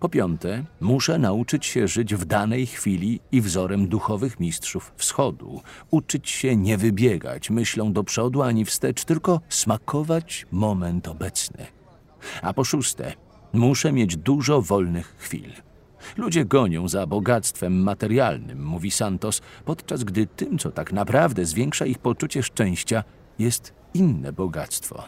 Po 0.00 0.08
piąte, 0.08 0.64
muszę 0.80 1.18
nauczyć 1.18 1.66
się 1.66 1.88
żyć 1.88 2.14
w 2.14 2.24
danej 2.24 2.66
chwili 2.66 3.20
i 3.32 3.40
wzorem 3.40 3.88
duchowych 3.88 4.40
mistrzów 4.40 4.92
wschodu, 4.96 5.60
uczyć 5.90 6.30
się 6.30 6.56
nie 6.56 6.78
wybiegać 6.78 7.50
myślą 7.50 7.92
do 7.92 8.04
przodu 8.04 8.42
ani 8.42 8.64
wstecz, 8.64 9.04
tylko 9.04 9.40
smakować 9.48 10.46
moment 10.50 11.08
obecny. 11.08 11.66
A 12.42 12.52
po 12.52 12.64
szóste, 12.64 13.12
muszę 13.52 13.92
mieć 13.92 14.16
dużo 14.16 14.62
wolnych 14.62 15.14
chwil. 15.18 15.52
Ludzie 16.16 16.44
gonią 16.44 16.88
za 16.88 17.06
bogactwem 17.06 17.82
materialnym, 17.82 18.64
mówi 18.64 18.90
Santos, 18.90 19.42
podczas 19.64 20.04
gdy 20.04 20.26
tym, 20.26 20.58
co 20.58 20.70
tak 20.70 20.92
naprawdę 20.92 21.44
zwiększa 21.44 21.86
ich 21.86 21.98
poczucie 21.98 22.42
szczęścia, 22.42 23.04
jest 23.38 23.72
inne 23.94 24.32
bogactwo 24.32 25.04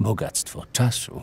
bogactwo 0.00 0.64
czasu. 0.72 1.22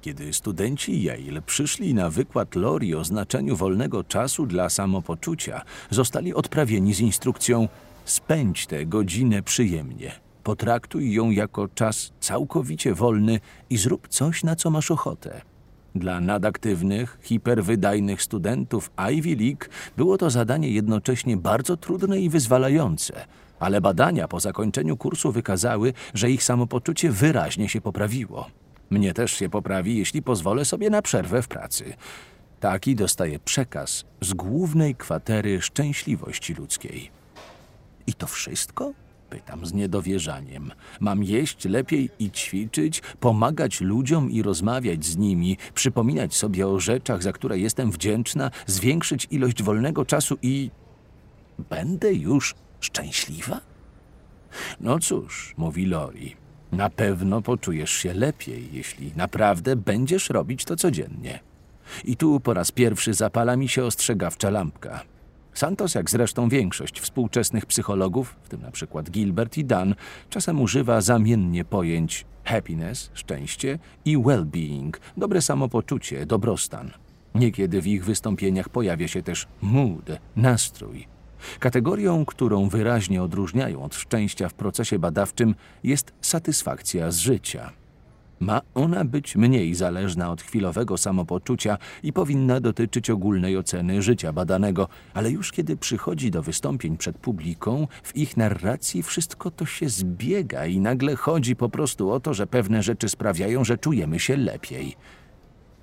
Kiedy 0.00 0.32
studenci 0.32 1.02
Yale 1.02 1.42
przyszli 1.42 1.94
na 1.94 2.10
wykład 2.10 2.54
Lori 2.54 2.94
o 2.94 3.04
znaczeniu 3.04 3.56
wolnego 3.56 4.04
czasu 4.04 4.46
dla 4.46 4.68
samopoczucia, 4.68 5.62
zostali 5.90 6.34
odprawieni 6.34 6.94
z 6.94 7.00
instrukcją: 7.00 7.68
spędź 8.04 8.66
tę 8.66 8.86
godzinę 8.86 9.42
przyjemnie. 9.42 10.12
Potraktuj 10.42 11.12
ją 11.12 11.30
jako 11.30 11.68
czas 11.68 12.12
całkowicie 12.20 12.94
wolny 12.94 13.40
i 13.70 13.76
zrób 13.76 14.08
coś, 14.08 14.44
na 14.44 14.56
co 14.56 14.70
masz 14.70 14.90
ochotę. 14.90 15.40
Dla 15.94 16.20
nadaktywnych, 16.20 17.18
hiperwydajnych 17.22 18.22
studentów 18.22 18.90
Ivy 19.12 19.36
League 19.36 19.64
było 19.96 20.18
to 20.18 20.30
zadanie 20.30 20.70
jednocześnie 20.70 21.36
bardzo 21.36 21.76
trudne 21.76 22.20
i 22.20 22.28
wyzwalające, 22.28 23.26
ale 23.62 23.80
badania 23.80 24.28
po 24.28 24.40
zakończeniu 24.40 24.96
kursu 24.96 25.32
wykazały, 25.32 25.92
że 26.14 26.30
ich 26.30 26.44
samopoczucie 26.44 27.10
wyraźnie 27.10 27.68
się 27.68 27.80
poprawiło. 27.80 28.46
Mnie 28.90 29.14
też 29.14 29.32
się 29.32 29.48
poprawi, 29.48 29.98
jeśli 29.98 30.22
pozwolę 30.22 30.64
sobie 30.64 30.90
na 30.90 31.02
przerwę 31.02 31.42
w 31.42 31.48
pracy. 31.48 31.94
Taki 32.60 32.94
dostaję 32.94 33.38
przekaz 33.38 34.04
z 34.20 34.34
głównej 34.34 34.94
kwatery 34.94 35.60
szczęśliwości 35.60 36.54
ludzkiej. 36.54 37.10
I 38.06 38.14
to 38.14 38.26
wszystko? 38.26 38.92
Pytam 39.30 39.66
z 39.66 39.72
niedowierzaniem. 39.72 40.70
Mam 41.00 41.24
jeść 41.24 41.64
lepiej 41.64 42.10
i 42.18 42.30
ćwiczyć, 42.30 43.02
pomagać 43.20 43.80
ludziom 43.80 44.30
i 44.30 44.42
rozmawiać 44.42 45.04
z 45.04 45.16
nimi, 45.16 45.56
przypominać 45.74 46.34
sobie 46.34 46.66
o 46.68 46.80
rzeczach, 46.80 47.22
za 47.22 47.32
które 47.32 47.58
jestem 47.58 47.90
wdzięczna, 47.90 48.50
zwiększyć 48.66 49.28
ilość 49.30 49.62
wolnego 49.62 50.04
czasu 50.04 50.38
i. 50.42 50.70
Będę 51.70 52.12
już 52.12 52.54
szczęśliwa? 52.82 53.60
No 54.80 54.98
cóż, 54.98 55.54
mówi 55.56 55.86
Lori, 55.86 56.36
na 56.72 56.90
pewno 56.90 57.42
poczujesz 57.42 57.90
się 57.90 58.14
lepiej, 58.14 58.68
jeśli 58.72 59.12
naprawdę 59.16 59.76
będziesz 59.76 60.30
robić 60.30 60.64
to 60.64 60.76
codziennie. 60.76 61.40
I 62.04 62.16
tu 62.16 62.40
po 62.40 62.54
raz 62.54 62.70
pierwszy 62.70 63.14
zapala 63.14 63.56
mi 63.56 63.68
się 63.68 63.84
ostrzegawcza 63.84 64.50
lampka. 64.50 65.04
Santos, 65.54 65.94
jak 65.94 66.10
zresztą 66.10 66.48
większość 66.48 67.00
współczesnych 67.00 67.66
psychologów, 67.66 68.36
w 68.42 68.48
tym 68.48 68.62
na 68.62 68.70
przykład 68.70 69.10
Gilbert 69.10 69.58
i 69.58 69.64
Dan, 69.64 69.94
czasem 70.30 70.60
używa 70.60 71.00
zamiennie 71.00 71.64
pojęć 71.64 72.24
happiness, 72.44 73.10
szczęście 73.14 73.78
i 74.04 74.18
well-being, 74.18 74.90
dobre 75.16 75.42
samopoczucie, 75.42 76.26
dobrostan. 76.26 76.90
Niekiedy 77.34 77.80
w 77.80 77.86
ich 77.86 78.04
wystąpieniach 78.04 78.68
pojawia 78.68 79.08
się 79.08 79.22
też 79.22 79.46
mood, 79.60 80.10
nastrój. 80.36 81.06
Kategorią, 81.58 82.24
którą 82.24 82.68
wyraźnie 82.68 83.22
odróżniają 83.22 83.82
od 83.82 83.94
szczęścia 83.94 84.48
w 84.48 84.54
procesie 84.54 84.98
badawczym, 84.98 85.54
jest 85.84 86.12
satysfakcja 86.20 87.10
z 87.10 87.18
życia. 87.18 87.72
Ma 88.42 88.60
ona 88.74 89.04
być 89.04 89.36
mniej 89.36 89.74
zależna 89.74 90.30
od 90.30 90.42
chwilowego 90.42 90.98
samopoczucia 90.98 91.78
i 92.02 92.12
powinna 92.12 92.60
dotyczyć 92.60 93.10
ogólnej 93.10 93.56
oceny 93.56 94.02
życia 94.02 94.32
badanego, 94.32 94.88
ale 95.14 95.30
już 95.30 95.52
kiedy 95.52 95.76
przychodzi 95.76 96.30
do 96.30 96.42
wystąpień 96.42 96.96
przed 96.96 97.18
publiką, 97.18 97.88
w 98.02 98.16
ich 98.16 98.36
narracji 98.36 99.02
wszystko 99.02 99.50
to 99.50 99.66
się 99.66 99.88
zbiega 99.88 100.66
i 100.66 100.80
nagle 100.80 101.16
chodzi 101.16 101.56
po 101.56 101.68
prostu 101.68 102.10
o 102.10 102.20
to, 102.20 102.34
że 102.34 102.46
pewne 102.46 102.82
rzeczy 102.82 103.08
sprawiają, 103.08 103.64
że 103.64 103.78
czujemy 103.78 104.18
się 104.18 104.36
lepiej. 104.36 104.96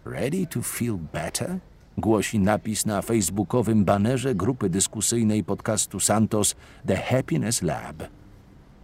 Ready 0.06 0.48
to 0.48 0.62
feel 0.62 0.98
better? 1.14 1.60
Głosi 2.00 2.40
napis 2.40 2.86
na 2.86 3.02
facebookowym 3.02 3.86
banerze 3.86 4.36
grupy 4.36 4.70
dyskusyjnej 4.70 5.44
podcastu 5.44 6.00
Santos 6.00 6.56
The 6.88 6.98
Happiness 6.98 7.62
Lab. 7.62 8.04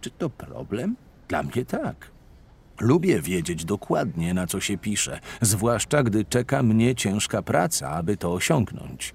Czy 0.00 0.10
to 0.10 0.30
problem? 0.30 0.96
Dla 1.28 1.42
mnie 1.42 1.64
tak. 1.64 2.10
Lubię 2.80 3.22
wiedzieć 3.22 3.64
dokładnie, 3.64 4.34
na 4.34 4.46
co 4.46 4.60
się 4.60 4.78
pisze, 4.78 5.20
zwłaszcza 5.40 6.02
gdy 6.02 6.24
czeka 6.24 6.62
mnie 6.62 6.94
ciężka 6.94 7.42
praca, 7.42 7.90
aby 7.90 8.16
to 8.16 8.32
osiągnąć. 8.32 9.14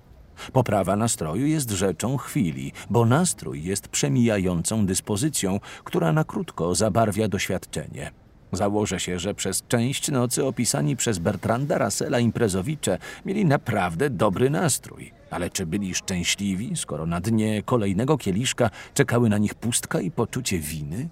Poprawa 0.53 0.95
nastroju 0.95 1.47
jest 1.47 1.71
rzeczą 1.71 2.17
chwili, 2.17 2.71
bo 2.89 3.05
nastrój 3.05 3.63
jest 3.63 3.87
przemijającą 3.87 4.85
dyspozycją, 4.85 5.59
która 5.83 6.13
na 6.13 6.23
krótko 6.23 6.75
zabarwia 6.75 7.27
doświadczenie. 7.27 8.11
Założę 8.51 8.99
się, 8.99 9.19
że 9.19 9.33
przez 9.33 9.63
część 9.67 10.11
nocy 10.11 10.45
opisani 10.45 10.95
przez 10.95 11.19
Bertranda 11.19 11.77
Russella 11.77 12.19
imprezowicze 12.19 12.97
mieli 13.25 13.45
naprawdę 13.45 14.09
dobry 14.09 14.49
nastrój. 14.49 15.11
Ale 15.29 15.49
czy 15.49 15.65
byli 15.65 15.95
szczęśliwi, 15.95 16.71
skoro 16.75 17.05
na 17.05 17.21
dnie 17.21 17.63
kolejnego 17.63 18.17
kieliszka 18.17 18.69
czekały 18.93 19.29
na 19.29 19.37
nich 19.37 19.53
pustka 19.53 20.01
i 20.01 20.11
poczucie 20.11 20.59
winy? 20.59 21.09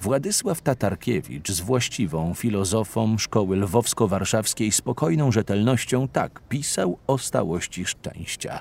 Władysław 0.00 0.62
Tatarkiewicz 0.62 1.50
z 1.50 1.60
właściwą 1.60 2.34
filozofą 2.34 3.18
szkoły 3.18 3.56
lwowsko-warszawskiej 3.56 4.72
spokojną 4.72 5.32
rzetelnością 5.32 6.08
tak 6.08 6.40
pisał 6.48 6.98
o 7.06 7.18
stałości 7.18 7.86
szczęścia. 7.86 8.60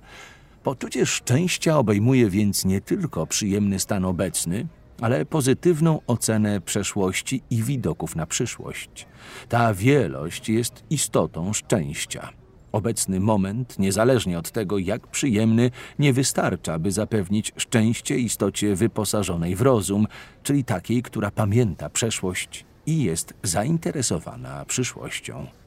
Poczucie 0.63 1.05
szczęścia 1.05 1.77
obejmuje 1.77 2.29
więc 2.29 2.65
nie 2.65 2.81
tylko 2.81 3.27
przyjemny 3.27 3.79
stan 3.79 4.05
obecny, 4.05 4.67
ale 5.03 5.25
pozytywną 5.25 5.99
ocenę 6.07 6.61
przeszłości 6.61 7.43
i 7.49 7.63
widoków 7.63 8.15
na 8.15 8.25
przyszłość. 8.25 9.07
Ta 9.49 9.73
wielość 9.73 10.49
jest 10.49 10.83
istotą 10.89 11.53
szczęścia. 11.53 12.29
Obecny 12.71 13.19
moment, 13.19 13.79
niezależnie 13.79 14.39
od 14.39 14.51
tego, 14.51 14.77
jak 14.77 15.07
przyjemny, 15.07 15.71
nie 15.99 16.13
wystarcza, 16.13 16.79
by 16.79 16.91
zapewnić 16.91 17.51
szczęście 17.57 18.17
istocie 18.17 18.75
wyposażonej 18.75 19.55
w 19.55 19.61
rozum, 19.61 20.07
czyli 20.43 20.63
takiej, 20.63 21.03
która 21.03 21.31
pamięta 21.31 21.89
przeszłość 21.89 22.65
i 22.85 23.03
jest 23.03 23.33
zainteresowana 23.43 24.65
przyszłością. 24.65 25.62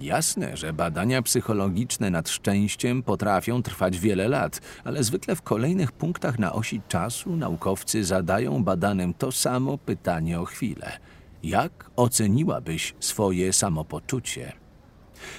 Jasne, 0.00 0.56
że 0.56 0.72
badania 0.72 1.22
psychologiczne 1.22 2.10
nad 2.10 2.28
szczęściem 2.28 3.02
potrafią 3.02 3.62
trwać 3.62 3.98
wiele 3.98 4.28
lat, 4.28 4.60
ale 4.84 5.04
zwykle 5.04 5.36
w 5.36 5.42
kolejnych 5.42 5.92
punktach 5.92 6.38
na 6.38 6.52
osi 6.52 6.80
czasu 6.88 7.36
naukowcy 7.36 8.04
zadają 8.04 8.64
badanym 8.64 9.14
to 9.14 9.32
samo 9.32 9.78
pytanie 9.78 10.40
o 10.40 10.44
chwilę. 10.44 10.98
Jak 11.42 11.90
oceniłabyś 11.96 12.94
swoje 13.00 13.52
samopoczucie? 13.52 14.52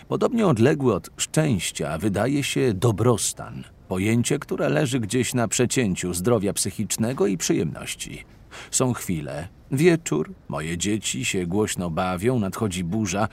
Podobnie 0.08 0.48
odległy 0.48 0.94
od 0.94 1.10
szczęścia 1.18 1.98
wydaje 1.98 2.44
się 2.44 2.74
dobrostan, 2.74 3.64
pojęcie, 3.88 4.40
które 4.40 4.70
leży 4.70 5.00
gdzieś 5.00 5.34
na 5.34 5.48
przecięciu 5.48 6.14
zdrowia 6.14 6.54
psychicznego 6.54 7.28
i 7.28 7.38
przyjemności. 7.38 8.24
Są 8.72 8.94
chwile, 8.94 9.48
wieczór, 9.72 10.34
moje 10.48 10.78
dzieci 10.78 11.26
się 11.26 11.46
głośno 11.46 11.90
bawią, 11.90 12.40
nadchodzi 12.40 12.84
burza, 12.84 13.28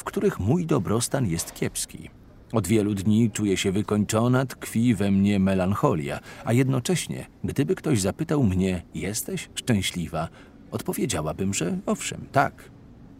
w 0.00 0.04
których 0.04 0.40
mój 0.40 0.66
dobrostan 0.66 1.26
jest 1.26 1.54
kiepski. 1.54 2.10
Od 2.52 2.66
wielu 2.66 2.94
dni 2.94 3.30
czuję 3.30 3.56
się 3.56 3.72
wykończona, 3.72 4.46
tkwi 4.46 4.94
we 4.94 5.10
mnie 5.10 5.38
melancholia, 5.38 6.20
a 6.44 6.52
jednocześnie, 6.52 7.26
gdyby 7.44 7.74
ktoś 7.74 8.00
zapytał 8.00 8.42
mnie, 8.42 8.82
jesteś 8.94 9.48
szczęśliwa, 9.54 10.28
odpowiedziałabym, 10.70 11.54
że 11.54 11.78
owszem, 11.86 12.20
tak. 12.32 12.70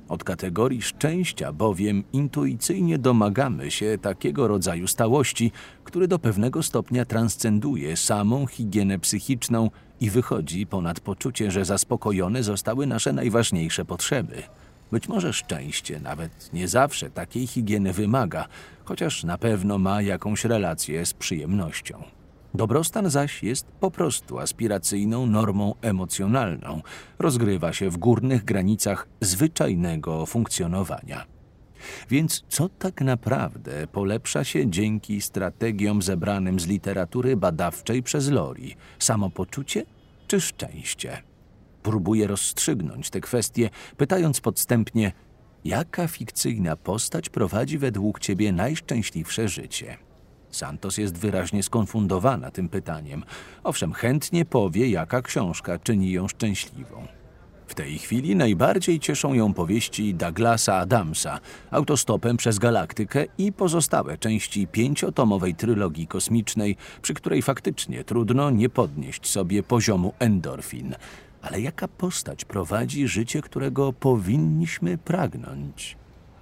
Od 0.09 0.25
kategorii 0.25 0.83
szczęścia 0.83 1.53
bowiem 1.53 2.05
intuicyjnie 2.13 2.99
domagamy 2.99 3.71
się 3.71 3.99
takiego 4.03 4.49
rodzaju 4.49 4.87
stałości, 4.87 5.53
który 5.85 6.09
do 6.09 6.19
pewnego 6.19 6.63
stopnia 6.63 7.05
transcenduje 7.05 7.97
samą 7.97 8.47
higienę 8.47 8.99
psychiczną 8.99 9.71
i 10.01 10.11
wychodzi 10.11 10.67
ponad 10.67 11.01
poczucie, 11.01 11.51
że 11.51 11.65
zaspokojone 11.65 12.43
zostały 12.43 12.87
nasze 12.87 13.13
najważniejsze 13.13 13.85
potrzeby. 13.85 14.43
Być 14.93 15.09
może 15.09 15.33
szczęście 15.33 16.01
nawet 16.01 16.53
nie 16.53 16.69
zawsze 16.69 17.11
takiej 17.11 17.47
higieny 17.47 17.93
wymaga, 17.93 18.49
chociaż 18.85 19.25
na 19.25 19.39
pewno 19.39 19.79
ma 19.79 20.03
jakąś 20.03 20.45
relację 20.45 21.07
z 21.07 21.15
przyjemnością. 21.15 22.03
Dobrostan 22.55 23.11
zaś 23.11 23.43
jest 23.43 23.67
po 23.67 23.91
prostu 23.91 24.39
aspiracyjną 24.39 25.27
normą 25.27 25.75
emocjonalną, 25.83 26.83
rozgrywa 27.19 27.73
się 27.73 27.91
w 27.91 27.97
górnych 27.97 28.45
granicach 28.45 29.09
zwyczajnego 29.21 30.27
funkcjonowania. 30.27 31.27
Więc 32.11 32.45
co 32.49 32.69
tak 32.69 33.01
naprawdę 33.01 33.87
polepsza 33.87 34.45
się 34.45 34.71
dzięki 34.71 35.21
strategiom 35.21 36.03
zebranym 36.03 36.61
z 36.61 36.67
literatury 36.67 37.37
badawczej 37.37 38.03
przez 38.03 38.31
Lori? 38.31 38.77
Samopoczucie 38.99 39.85
czy 40.27 40.41
szczęście? 40.41 41.30
Próbuję 41.83 42.27
rozstrzygnąć 42.27 43.11
te 43.11 43.21
kwestie, 43.21 43.71
pytając 43.97 44.41
podstępnie, 44.41 45.13
jaka 45.65 46.09
fikcyjna 46.09 46.77
postać 46.77 47.29
prowadzi 47.29 47.79
według 47.79 48.21
ciebie 48.21 48.53
najszczęśliwsze 48.53 49.49
życie? 49.49 49.97
Santos 50.51 50.99
jest 50.99 51.19
wyraźnie 51.19 51.63
skonfundowana 51.63 52.51
tym 52.51 52.69
pytaniem. 52.69 53.25
Owszem, 53.65 53.93
chętnie 53.93 54.45
powie, 54.45 54.89
jaka 54.89 55.23
książka 55.23 55.79
czyni 55.79 56.13
ją 56.13 56.29
szczęśliwą. 56.29 57.07
W 57.67 57.75
tej 57.75 57.99
chwili 57.99 58.37
najbardziej 58.37 59.01
cieszą 59.01 59.35
ją 59.35 59.55
powieści 59.55 60.15
Douglasa 60.15 60.75
Adamsa, 60.75 61.41
autostopem 61.71 62.37
przez 62.37 62.59
galaktykę 62.59 63.25
i 63.39 63.53
pozostałe 63.53 64.19
części 64.19 64.67
pięciotomowej 64.67 65.55
trylogii 65.55 66.07
kosmicznej, 66.07 66.77
przy 67.03 67.15
której 67.15 67.43
faktycznie 67.43 68.05
trudno 68.05 68.51
nie 68.51 68.69
podnieść 68.69 69.27
sobie 69.29 69.63
poziomu 69.63 70.13
endorfin. 70.19 70.95
Ale 71.43 71.61
jaka 71.61 71.89
postać 71.89 72.45
prowadzi 72.45 73.09
życie, 73.09 73.43
którego 73.43 73.93
powinniśmy 73.93 74.99
pragnąć? 74.99 75.97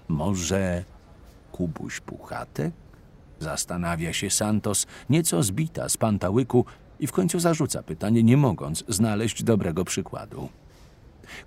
Może 0.09 0.85
Kubuś 1.53 2.01
Puchatek? 2.01 2.73
Zastanawia 3.41 4.13
się 4.13 4.31
Santos, 4.31 4.87
nieco 5.11 5.43
zbita 5.43 5.89
z 5.89 5.97
pantałyku 5.97 6.65
i 7.01 7.07
w 7.07 7.13
końcu 7.13 7.41
zarzuca 7.41 7.83
pytanie, 7.83 8.23
nie 8.23 8.37
mogąc 8.37 8.85
znaleźć 8.89 9.43
dobrego 9.43 9.85
przykładu. 9.85 10.49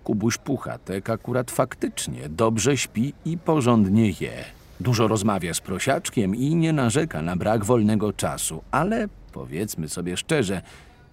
Kubuś 0.04 0.38
Puchatek 0.38 1.10
akurat 1.10 1.52
faktycznie 1.52 2.30
dobrze 2.30 2.78
śpi 2.78 3.14
i 3.26 3.38
porządnie 3.38 4.10
je. 4.10 4.46
Dużo 4.80 5.08
rozmawia 5.08 5.54
z 5.54 5.62
prosiaczkiem 5.62 6.36
i 6.36 6.56
nie 6.56 6.74
narzeka 6.74 7.22
na 7.22 7.36
brak 7.36 7.66
wolnego 7.66 8.14
czasu, 8.14 8.64
ale 8.72 9.08
powiedzmy 9.32 9.90
sobie 9.90 10.18
szczerze, 10.18 10.62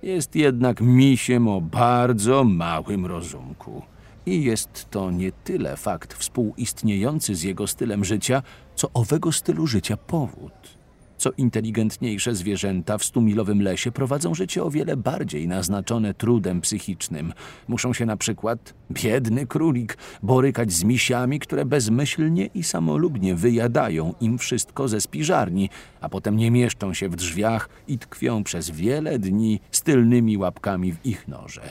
jest 0.03 0.37
jednak 0.37 0.81
misiem 0.81 1.49
o 1.49 1.61
bardzo 1.61 2.45
małym 2.45 3.07
rozumku. 3.07 3.83
I 4.27 4.45
jest 4.45 4.87
to 4.91 5.11
nie 5.11 5.33
tyle 5.33 5.77
fakt 5.77 6.15
współistniejący 6.15 7.35
z 7.35 7.43
jego 7.43 7.67
stylem 7.67 8.05
życia, 8.05 8.43
co 8.75 8.91
owego 8.95 9.33
stylu 9.33 9.67
życia 9.67 9.97
powód. 9.97 10.78
Co 11.18 11.31
inteligentniejsze 11.37 12.35
zwierzęta 12.35 12.98
w 12.98 13.04
stumilowym 13.04 13.62
lesie 13.62 13.92
prowadzą 13.92 14.35
życie 14.35 14.64
o 14.64 14.70
wiele 14.70 14.96
bardziej 14.96 15.48
naznaczone 15.48 16.14
trudem 16.14 16.61
psychicznym. 16.61 17.33
Muszą 17.68 17.92
się 17.92 18.07
na 18.07 18.16
przykład, 18.16 18.74
biedny 18.90 19.46
królik, 19.46 19.98
borykać 20.22 20.72
z 20.72 20.85
misiami, 20.85 21.38
które 21.38 21.64
bezmyślnie 21.64 22.46
i 22.46 22.62
samolubnie 22.62 23.35
wyjadają 23.35 24.14
im 24.20 24.38
wszystko 24.38 24.88
ze 24.88 25.00
spiżarni, 25.00 25.70
a 26.00 26.09
potem 26.09 26.37
nie 26.37 26.50
mieszczą 26.50 26.94
się 26.94 27.09
w 27.09 27.16
drzwiach 27.16 27.68
i 27.88 27.98
tkwią 27.98 28.44
przez 28.44 28.70
wiele 28.70 29.18
dni 29.18 29.61
z 29.70 29.83
tylnymi 29.83 30.37
łapkami 30.37 30.92
w 30.92 31.07
ich 31.07 31.28
noże. 31.28 31.70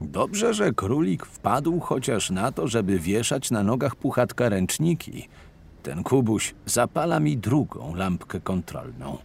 Dobrze, 0.00 0.54
że 0.54 0.72
królik 0.72 1.26
wpadł 1.26 1.80
chociaż 1.80 2.30
na 2.30 2.52
to, 2.52 2.68
żeby 2.68 2.98
wieszać 2.98 3.50
na 3.50 3.62
nogach 3.62 3.96
puchatka 3.96 4.48
ręczniki. 4.48 5.28
Ten 5.88 6.02
kubuś 6.02 6.54
zapala 6.66 7.20
mi 7.20 7.36
drugą 7.36 7.94
lampkę 7.94 8.40
kontrolną, 8.40 9.18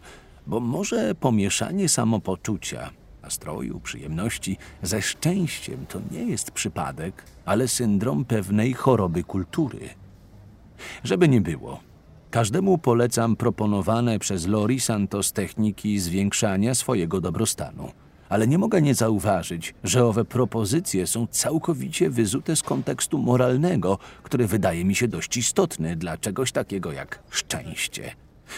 bo 0.46 0.60
może 0.60 1.14
pomieszanie 1.14 1.88
samopoczucia, 1.88 2.90
nastroju, 3.22 3.80
przyjemności 3.80 4.56
ze 4.82 5.02
szczęściem 5.02 5.86
to 5.88 6.00
nie 6.10 6.22
jest 6.22 6.50
przypadek, 6.50 7.24
ale 7.44 7.68
syndrom 7.68 8.24
pewnej 8.24 8.72
choroby 8.72 9.24
kultury. 9.24 9.88
Żeby 11.04 11.28
nie 11.28 11.40
było, 11.40 11.80
każdemu 12.30 12.78
polecam 12.78 13.36
proponowane 13.36 14.18
przez 14.18 14.46
Lori 14.46 14.80
Santos 14.80 15.32
techniki 15.32 15.98
zwiększania 15.98 16.74
swojego 16.74 17.20
dobrostanu– 17.20 17.92
ale 18.34 18.46
nie 18.46 18.58
mogę 18.58 18.82
nie 18.82 18.94
zauważyć, 18.94 19.74
że 19.84 20.04
owe 20.04 20.24
propozycje 20.24 21.06
są 21.06 21.26
całkowicie 21.26 22.10
wyzute 22.10 22.56
z 22.56 22.62
kontekstu 22.62 23.18
moralnego, 23.18 23.98
który 24.22 24.46
wydaje 24.46 24.84
mi 24.84 24.94
się 24.94 25.08
dość 25.08 25.36
istotny 25.36 25.96
dla 25.96 26.18
czegoś 26.18 26.52
takiego 26.52 26.92
jak 26.92 27.22
szczęście. 27.30 28.10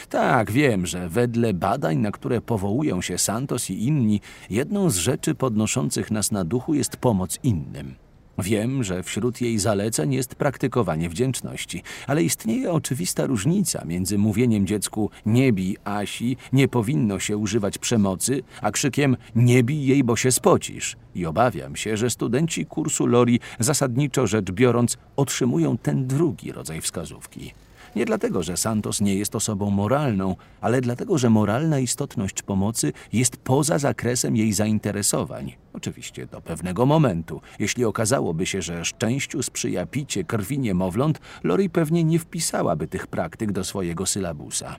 Tak, 0.09 0.51
wiem, 0.51 0.87
że 0.87 1.09
wedle 1.09 1.55
badań, 1.55 1.99
na 1.99 2.11
które 2.11 2.41
powołują 2.41 3.03
się 3.03 3.19
Santos 3.19 3.71
i 3.71 3.87
inni, 3.87 4.21
jedną 4.51 4.91
z 4.91 4.97
rzeczy 4.97 5.35
podnoszących 5.35 6.11
nas 6.11 6.33
na 6.33 6.45
duchu 6.45 6.75
jest 6.75 6.97
pomoc 6.97 7.39
innym. 7.43 8.06
Wiem, 8.39 8.85
że 8.85 9.03
wśród 9.03 9.41
jej 9.41 9.59
zaleceń 9.59 10.15
jest 10.15 10.35
praktykowanie 10.35 11.09
wdzięczności, 11.09 11.83
ale 12.07 12.23
istnieje 12.23 12.73
oczywista 12.73 13.27
różnica 13.27 13.85
między 13.85 14.19
mówieniem 14.19 14.67
dziecku 14.67 15.11
nie 15.27 15.53
bij 15.53 15.77
Asi, 15.85 16.37
nie 16.53 16.69
powinno 16.69 17.21
się 17.21 17.37
używać 17.37 17.79
przemocy, 17.79 18.43
a 18.63 18.71
krzykiem 18.71 19.17
nie 19.37 19.65
bij 19.65 19.87
jej, 19.87 20.05
bo 20.05 20.17
się 20.17 20.33
spocisz. 20.33 20.97
I 21.15 21.27
obawiam 21.27 21.77
się, 21.77 21.97
że 21.97 22.11
studenci 22.11 22.67
kursu 22.67 23.07
Lori 23.07 23.41
zasadniczo 23.59 24.27
rzecz 24.27 24.51
biorąc 24.51 24.97
otrzymują 25.17 25.79
ten 25.79 26.07
drugi 26.07 26.53
rodzaj 26.53 26.81
wskazówki. 26.81 27.66
Nie 27.97 28.05
dlatego, 28.05 28.43
że 28.43 28.57
Santos 28.57 29.01
nie 29.01 29.15
jest 29.15 29.37
osobą 29.37 29.71
moralną, 29.71 30.37
ale 30.61 30.81
dlatego, 30.81 31.19
że 31.19 31.31
moralna 31.31 31.79
istotność 31.79 32.43
pomocy 32.43 32.93
jest 33.13 33.37
poza 33.37 33.79
zakresem 33.79 34.37
jej 34.37 34.53
zainteresowań. 34.53 35.53
Oczywiście 35.73 36.27
do 36.27 36.41
pewnego 36.41 36.87
momentu. 36.87 37.41
Jeśli 37.59 37.85
okazałoby 37.85 38.47
się, 38.47 38.63
że 38.63 38.85
szczęściu 38.85 39.43
sprzyja 39.43 39.87
picie 39.87 40.25
krwi 40.25 40.59
niemowląt, 40.59 41.21
Lori 41.45 41.71
pewnie 41.71 42.05
nie 42.05 42.19
wpisałaby 42.19 42.87
tych 42.87 43.07
praktyk 43.07 43.53
do 43.53 43.65
swojego 43.65 44.07
sylabusa. 44.07 44.77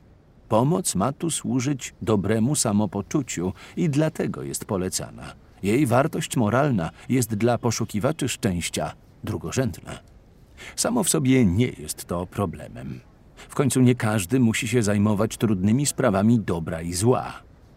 Pomoc 0.50 0.96
ma 0.96 1.14
tu 1.14 1.32
służyć 1.32 1.94
dobremu 2.02 2.56
samopoczuciu 2.56 3.54
i 3.78 3.90
dlatego 3.90 4.44
jest 4.44 4.66
polecana. 4.66 5.34
Jej 5.64 5.86
wartość 5.86 6.38
moralna 6.38 6.90
jest 7.10 7.36
dla 7.36 7.58
poszukiwaczy 7.58 8.30
szczęścia 8.30 8.94
drugorzędna. 9.24 10.00
Samo 10.76 11.04
w 11.04 11.10
sobie 11.10 11.46
nie 11.46 11.68
jest 11.68 12.06
to 12.06 12.26
problemem. 12.26 13.07
W 13.50 13.56
końcu 13.56 13.82
nie 13.82 13.96
każdy 13.96 14.40
musi 14.40 14.68
się 14.68 14.84
zajmować 14.84 15.38
trudnymi 15.38 15.86
sprawami 15.86 16.40
dobra 16.40 16.82
i 16.82 16.94
zła. 16.94 17.34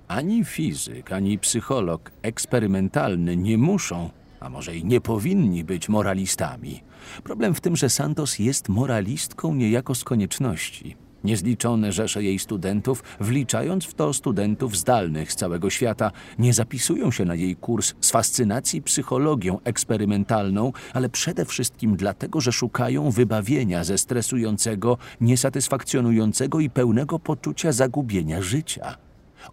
Ani 0.08 0.44
fizyk, 0.44 1.12
ani 1.12 1.38
psycholog 1.38 2.10
eksperymentalny 2.22 3.36
nie 3.36 3.58
muszą, 3.58 4.10
a 4.40 4.50
może 4.50 4.76
i 4.76 4.84
nie 4.84 5.00
powinni 5.00 5.64
być 5.64 5.88
moralistami. 5.88 6.82
Problem 7.24 7.54
w 7.54 7.60
tym, 7.60 7.76
że 7.76 7.90
Santos 7.90 8.38
jest 8.38 8.68
moralistką 8.68 9.54
niejako 9.54 9.94
z 9.94 10.04
konieczności. 10.04 10.96
Niezliczone 11.24 11.92
rzesze 11.92 12.22
jej 12.22 12.38
studentów, 12.38 13.02
wliczając 13.20 13.84
w 13.84 13.94
to 13.94 14.12
studentów 14.12 14.76
zdalnych 14.76 15.32
z 15.32 15.36
całego 15.36 15.70
świata, 15.70 16.12
nie 16.38 16.52
zapisują 16.52 17.10
się 17.10 17.24
na 17.24 17.34
jej 17.34 17.56
kurs 17.56 17.94
z 18.00 18.10
fascynacji 18.10 18.82
psychologią 18.82 19.58
eksperymentalną, 19.64 20.72
ale 20.94 21.08
przede 21.08 21.44
wszystkim 21.44 21.96
dlatego, 21.96 22.40
że 22.40 22.52
szukają 22.52 23.10
wybawienia 23.10 23.84
ze 23.84 23.98
stresującego, 23.98 24.98
niesatysfakcjonującego 25.20 26.60
i 26.60 26.70
pełnego 26.70 27.18
poczucia 27.18 27.72
zagubienia 27.72 28.42
życia. 28.42 28.96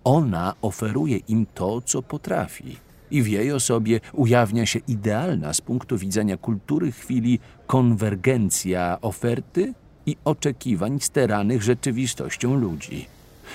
Ona 0.03 0.53
oferuje 0.61 1.17
im 1.17 1.45
to, 1.53 1.81
co 1.81 2.01
potrafi. 2.01 2.77
I 3.11 3.21
w 3.21 3.27
jej 3.27 3.51
osobie 3.51 3.99
ujawnia 4.13 4.65
się 4.65 4.79
idealna 4.87 5.53
z 5.53 5.61
punktu 5.61 5.97
widzenia 5.97 6.37
kultury 6.37 6.91
chwili 6.91 7.39
konwergencja 7.67 8.97
oferty 9.01 9.73
i 10.07 10.17
oczekiwań 10.25 10.99
steranych 10.99 11.63
rzeczywistością 11.63 12.55
ludzi. 12.55 13.05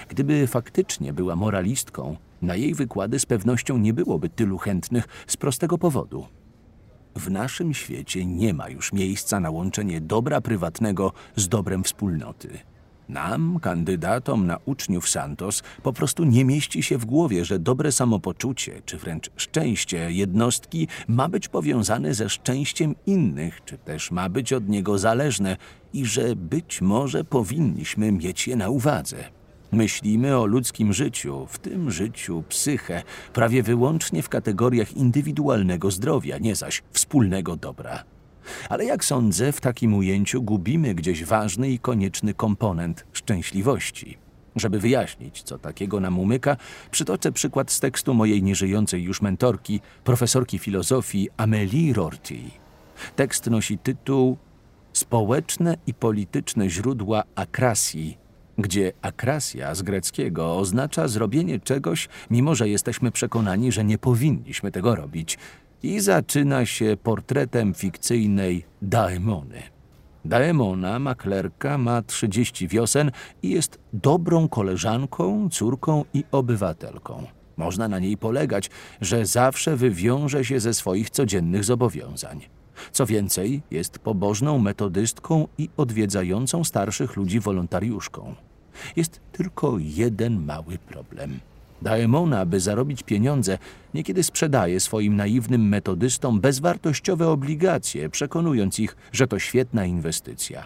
Gdyby 0.08 0.46
faktycznie 0.46 1.12
była 1.12 1.36
moralistką, 1.36 2.16
na 2.42 2.56
jej 2.56 2.74
wykłady 2.74 3.18
z 3.18 3.26
pewnością 3.26 3.78
nie 3.78 3.92
byłoby 3.92 4.28
tylu 4.28 4.58
chętnych 4.58 5.08
z 5.26 5.36
prostego 5.36 5.78
powodu. 5.78 6.26
W 7.16 7.30
naszym 7.30 7.74
świecie 7.74 8.26
nie 8.26 8.54
ma 8.54 8.68
już 8.68 8.92
miejsca 8.92 9.40
na 9.40 9.50
łączenie 9.50 10.00
dobra 10.00 10.40
prywatnego 10.40 11.12
z 11.36 11.48
dobrem 11.48 11.84
wspólnoty. 11.84 12.58
Nam, 13.08 13.58
kandydatom 13.62 14.46
na 14.46 14.58
uczniów 14.64 15.08
Santos, 15.08 15.62
po 15.82 15.92
prostu 15.92 16.24
nie 16.24 16.44
mieści 16.44 16.82
się 16.82 16.98
w 16.98 17.04
głowie, 17.04 17.44
że 17.44 17.58
dobre 17.58 17.92
samopoczucie, 17.92 18.82
czy 18.86 18.98
wręcz 18.98 19.30
szczęście 19.36 20.12
jednostki 20.12 20.88
ma 21.08 21.28
być 21.28 21.48
powiązane 21.48 22.14
ze 22.14 22.28
szczęściem 22.28 22.94
innych, 23.06 23.64
czy 23.64 23.78
też 23.78 24.10
ma 24.10 24.28
być 24.28 24.52
od 24.52 24.68
niego 24.68 24.98
zależne 24.98 25.56
i 25.92 26.06
że 26.06 26.36
być 26.36 26.80
może 26.80 27.24
powinniśmy 27.24 28.12
mieć 28.12 28.48
je 28.48 28.56
na 28.56 28.68
uwadze. 28.68 29.24
Myślimy 29.72 30.38
o 30.38 30.46
ludzkim 30.46 30.92
życiu, 30.92 31.46
w 31.46 31.58
tym 31.58 31.90
życiu 31.90 32.44
psychę, 32.48 33.02
prawie 33.32 33.62
wyłącznie 33.62 34.22
w 34.22 34.28
kategoriach 34.28 34.92
indywidualnego 34.92 35.90
zdrowia, 35.90 36.38
nie 36.38 36.56
zaś 36.56 36.82
wspólnego 36.92 37.56
dobra. 37.56 38.04
Ale 38.68 38.84
jak 38.84 39.04
sądzę, 39.04 39.52
w 39.52 39.60
takim 39.60 39.94
ujęciu 39.94 40.42
gubimy 40.42 40.94
gdzieś 40.94 41.24
ważny 41.24 41.70
i 41.70 41.78
konieczny 41.78 42.34
komponent 42.34 43.06
szczęśliwości. 43.12 44.18
Żeby 44.56 44.78
wyjaśnić, 44.78 45.42
co 45.42 45.58
takiego 45.58 46.00
nam 46.00 46.18
umyka, 46.18 46.56
przytoczę 46.90 47.32
przykład 47.32 47.70
z 47.70 47.80
tekstu 47.80 48.14
mojej 48.14 48.42
nieżyjącej 48.42 49.02
już 49.02 49.22
mentorki, 49.22 49.80
profesorki 50.04 50.58
filozofii 50.58 51.28
Amelie 51.36 51.94
Rorty. 51.94 52.36
Tekst 53.16 53.46
nosi 53.50 53.78
tytuł 53.78 54.36
Społeczne 54.92 55.76
i 55.86 55.94
polityczne 55.94 56.70
źródła 56.70 57.22
akrasji, 57.34 58.18
gdzie 58.58 58.92
akrasja 59.02 59.74
z 59.74 59.82
greckiego 59.82 60.56
oznacza 60.56 61.08
zrobienie 61.08 61.60
czegoś, 61.60 62.08
mimo 62.30 62.54
że 62.54 62.68
jesteśmy 62.68 63.10
przekonani, 63.10 63.72
że 63.72 63.84
nie 63.84 63.98
powinniśmy 63.98 64.72
tego 64.72 64.94
robić. 64.94 65.38
I 65.82 66.00
zaczyna 66.00 66.66
się 66.66 66.96
portretem 67.02 67.74
fikcyjnej 67.74 68.64
Daemony. 68.82 69.62
Daemona, 70.24 70.98
maklerka, 70.98 71.78
ma 71.78 72.02
30 72.02 72.68
wiosen 72.68 73.10
i 73.42 73.50
jest 73.50 73.78
dobrą 73.92 74.48
koleżanką, 74.48 75.48
córką 75.50 76.04
i 76.14 76.24
obywatelką. 76.32 77.26
Można 77.56 77.88
na 77.88 77.98
niej 77.98 78.16
polegać, 78.16 78.70
że 79.00 79.26
zawsze 79.26 79.76
wywiąże 79.76 80.44
się 80.44 80.60
ze 80.60 80.74
swoich 80.74 81.10
codziennych 81.10 81.64
zobowiązań. 81.64 82.40
Co 82.92 83.06
więcej, 83.06 83.62
jest 83.70 83.98
pobożną 83.98 84.58
metodystką 84.58 85.48
i 85.58 85.68
odwiedzającą 85.76 86.64
starszych 86.64 87.16
ludzi 87.16 87.40
wolontariuszką. 87.40 88.34
Jest 88.96 89.20
tylko 89.32 89.76
jeden 89.78 90.44
mały 90.44 90.78
problem. 90.78 91.40
Daemona, 91.82 92.46
by 92.46 92.60
zarobić 92.60 93.02
pieniądze, 93.02 93.58
niekiedy 93.94 94.22
sprzedaje 94.22 94.80
swoim 94.80 95.16
naiwnym 95.16 95.68
metodystom 95.68 96.40
bezwartościowe 96.40 97.28
obligacje, 97.28 98.08
przekonując 98.08 98.78
ich, 98.78 98.96
że 99.12 99.26
to 99.26 99.38
świetna 99.38 99.84
inwestycja. 99.84 100.64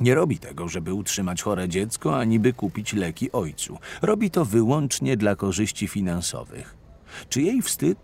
Nie 0.00 0.14
robi 0.14 0.38
tego, 0.38 0.68
żeby 0.68 0.94
utrzymać 0.94 1.42
chore 1.42 1.68
dziecko, 1.68 2.18
ani 2.18 2.40
by 2.40 2.52
kupić 2.52 2.92
leki 2.92 3.32
ojcu. 3.32 3.78
Robi 4.02 4.30
to 4.30 4.44
wyłącznie 4.44 5.16
dla 5.16 5.36
korzyści 5.36 5.88
finansowych. 5.88 6.76
Czy 7.28 7.42
jej 7.42 7.62
wstyd? 7.62 7.98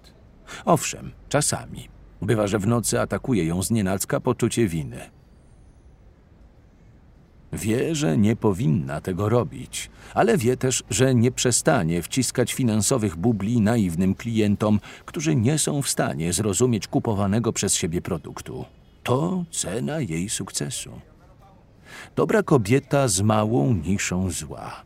Owszem, 0.65 1.11
czasami. 1.29 1.89
Bywa, 2.23 2.47
że 2.47 2.59
w 2.59 2.67
nocy 2.67 3.01
atakuje 3.01 3.45
ją 3.45 3.63
znienacka 3.63 4.21
poczucie 4.21 4.69
winy. 4.69 5.16
Wie, 7.57 7.95
że 7.95 8.19
nie 8.19 8.37
powinna 8.37 9.01
tego 9.01 9.29
robić, 9.29 9.91
ale 10.15 10.37
wie 10.37 10.57
też, 10.57 10.85
że 10.91 11.15
nie 11.15 11.33
przestanie 11.33 12.03
wciskać 12.03 12.55
finansowych 12.55 13.17
bubli 13.17 13.61
naiwnym 13.61 14.15
klientom, 14.15 14.81
którzy 15.05 15.37
nie 15.37 15.59
są 15.59 15.83
w 15.83 15.89
stanie 15.89 16.33
zrozumieć 16.33 16.89
kupowanego 16.89 17.53
przez 17.53 17.75
siebie 17.75 18.03
produktu. 18.03 18.65
To 19.03 19.45
cena 19.51 20.01
jej 20.01 20.29
sukcesu. 20.29 20.91
Dobra 22.17 22.43
kobieta 22.43 23.09
z 23.09 23.21
małą 23.21 23.75
niszą 23.75 24.31
zła. 24.31 24.85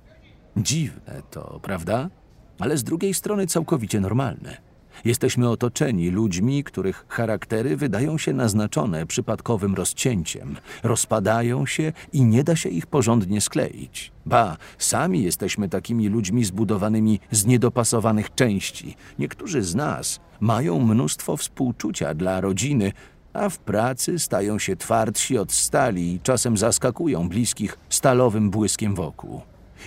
Dziwne 0.56 1.22
to, 1.30 1.61
prawda? 1.62 2.11
Ale 2.59 2.76
z 2.76 2.85
drugiej 2.85 3.14
strony 3.14 3.46
całkowicie 3.46 4.00
normalne. 4.00 4.69
Jesteśmy 5.04 5.48
otoczeni 5.48 6.10
ludźmi, 6.10 6.64
których 6.64 7.04
charaktery 7.08 7.76
wydają 7.76 8.18
się 8.18 8.32
naznaczone 8.32 9.06
przypadkowym 9.06 9.74
rozcięciem, 9.74 10.56
rozpadają 10.82 11.66
się 11.66 11.92
i 12.12 12.24
nie 12.24 12.44
da 12.44 12.56
się 12.56 12.68
ich 12.68 12.86
porządnie 12.86 13.40
skleić. 13.40 14.12
Ba, 14.26 14.56
sami 14.78 15.22
jesteśmy 15.22 15.68
takimi 15.68 16.08
ludźmi 16.08 16.44
zbudowanymi 16.44 17.20
z 17.30 17.46
niedopasowanych 17.46 18.35
części. 18.35 18.96
Niektórzy 19.18 19.62
z 19.62 19.75
nas 19.75 20.20
mają 20.40 20.79
mnóstwo 20.79 21.37
współczucia 21.37 22.14
dla 22.14 22.40
rodziny, 22.40 22.92
a 23.33 23.48
w 23.48 23.58
pracy 23.58 24.18
stają 24.18 24.58
się 24.58 24.77
twardsi 24.77 25.38
od 25.38 25.52
stali 25.52 26.14
i 26.14 26.20
czasem 26.20 26.56
zaskakują 26.56 27.29
bliskich 27.29 27.79
stalowym 27.88 28.50
błyskiem 28.50 28.94
wokół. 28.94 29.40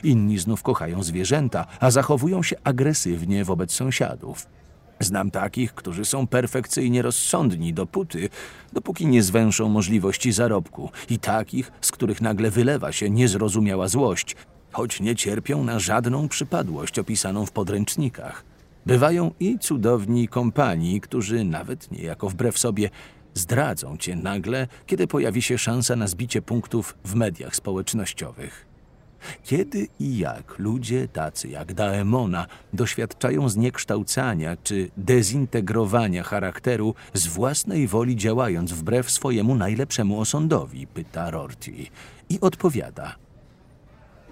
Inni 0.03 0.39
znów 0.39 0.63
kochają 0.63 1.03
zwierzęta, 1.03 1.65
a 1.79 1.91
zachowują 1.91 2.43
się 2.43 2.55
agresywnie 2.63 3.45
wobec 3.45 3.71
sąsiadów. 3.71 4.47
Znam 4.99 5.31
takich, 5.31 5.73
którzy 5.73 6.05
są 6.05 6.27
perfekcyjnie 6.27 7.01
rozsądni 7.01 7.73
dopóty, 7.73 8.29
dopóki 8.73 9.07
nie 9.07 9.23
zwęszą 9.23 9.69
możliwości 9.69 10.31
zarobku, 10.31 10.91
i 11.09 11.19
takich, 11.19 11.71
z 11.81 11.91
których 11.91 12.21
nagle 12.21 12.51
wylewa 12.51 12.91
się 12.91 13.09
niezrozumiała 13.09 13.87
złość, 13.87 14.35
choć 14.71 14.99
nie 14.99 15.15
cierpią 15.15 15.63
na 15.63 15.79
żadną 15.79 16.27
przypadłość 16.27 16.99
opisaną 16.99 17.45
w 17.45 17.51
podręcznikach. 17.51 18.43
Bywają 18.85 19.31
i 19.39 19.59
cudowni 19.59 20.27
kompanii, 20.27 21.01
którzy 21.01 21.43
nawet 21.43 21.91
niejako 21.91 22.29
wbrew 22.29 22.57
sobie 22.57 22.89
zdradzą 23.33 23.97
cię 23.97 24.15
nagle, 24.15 24.67
kiedy 24.85 25.07
pojawi 25.07 25.41
się 25.41 25.57
szansa 25.57 25.95
na 25.95 26.07
zbicie 26.07 26.41
punktów 26.41 26.95
w 27.05 27.15
mediach 27.15 27.55
społecznościowych. 27.55 28.72
Kiedy 29.43 29.88
i 29.99 30.17
jak 30.17 30.59
ludzie 30.59 31.07
tacy 31.07 31.47
jak 31.47 31.74
Daemona 31.74 32.47
doświadczają 32.74 33.49
zniekształcania 33.49 34.57
czy 34.63 34.91
dezintegrowania 34.97 36.24
charakteru 36.24 36.95
z 37.13 37.28
własnej 37.28 37.88
woli 37.88 38.15
działając 38.15 38.71
wbrew 38.71 39.11
swojemu 39.11 39.55
najlepszemu 39.55 40.19
osądowi, 40.19 40.88
pyta 40.88 41.32
Rorty 41.32 41.71
i 42.30 42.39
odpowiada. 42.41 43.15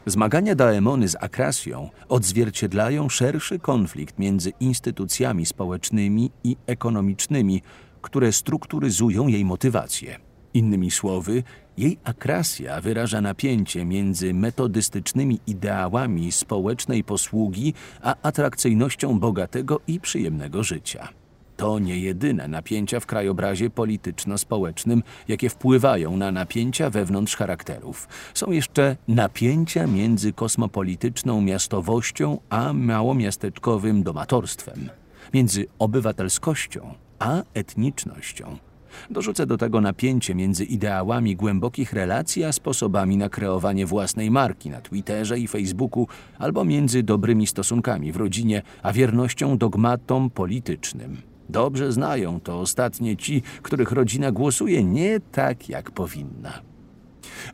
Zmagania 0.06 0.56
Daemony 0.56 1.08
z 1.08 1.16
Akrasją 1.16 1.90
odzwierciedlają 2.10 3.10
szerszy 3.10 3.60
konflikt 3.60 4.20
między 4.20 4.52
instytucjami 4.60 5.46
społecznymi 5.46 6.32
i 6.44 6.56
ekonomicznymi, 6.68 7.62
które 8.02 8.32
strukturyzują 8.32 9.28
jej 9.28 9.46
motywacje. 9.46 10.20
Innymi 10.54 10.92
słowy, 10.92 11.44
jej 11.78 11.98
akrasja 12.04 12.82
wyraża 12.82 13.22
napięcie 13.22 13.86
między 13.86 14.34
metodystycznymi 14.34 15.40
ideałami 15.48 16.32
społecznej 16.32 17.04
posługi 17.04 17.74
a 18.02 18.16
atrakcyjnością 18.22 19.20
bogatego 19.20 19.80
i 19.88 20.00
przyjemnego 20.00 20.64
życia. 20.64 21.10
To 21.58 21.80
nie 21.80 22.00
jedyne 22.00 22.48
napięcia 22.48 23.00
w 23.00 23.06
krajobrazie 23.06 23.70
polityczno-społecznym, 23.70 25.04
jakie 25.28 25.50
wpływają 25.50 26.18
na 26.18 26.32
napięcia 26.32 26.90
wewnątrz 26.90 27.36
charakterów. 27.36 28.08
Są 28.34 28.52
jeszcze 28.52 28.98
napięcia 29.08 29.88
między 29.88 30.34
kosmopolityczną 30.34 31.42
miastowością 31.42 32.38
a 32.50 32.74
małomiasteczkowym 32.74 34.04
domatorstwem, 34.04 34.90
między 35.34 35.66
obywatelskością 35.80 36.94
a 37.20 37.42
etnicznością. 37.54 38.71
Dorzucę 39.10 39.46
do 39.46 39.58
tego 39.58 39.82
napięcie 39.82 40.36
między 40.36 40.66
ideałami 40.66 41.36
głębokich 41.36 41.94
relacji 41.94 42.44
a 42.44 42.52
sposobami 42.52 43.18
na 43.18 43.30
kreowanie 43.30 43.86
własnej 43.86 44.32
marki 44.32 44.70
na 44.70 44.82
Twitterze 44.82 45.40
i 45.40 45.48
Facebooku, 45.48 46.08
albo 46.40 46.66
między 46.66 47.04
dobrymi 47.04 47.48
stosunkami 47.48 48.12
w 48.12 48.18
rodzinie 48.18 48.62
a 48.84 48.94
wiernością 48.94 49.58
dogmatom 49.58 50.30
politycznym. 50.30 51.18
Dobrze 51.50 51.92
znają 51.92 52.40
to 52.40 52.60
ostatnie 52.60 53.18
ci, 53.18 53.42
których 53.62 53.92
rodzina 53.92 54.32
głosuje 54.32 54.84
nie 54.84 55.20
tak, 55.20 55.70
jak 55.70 55.92
powinna. 55.92 56.62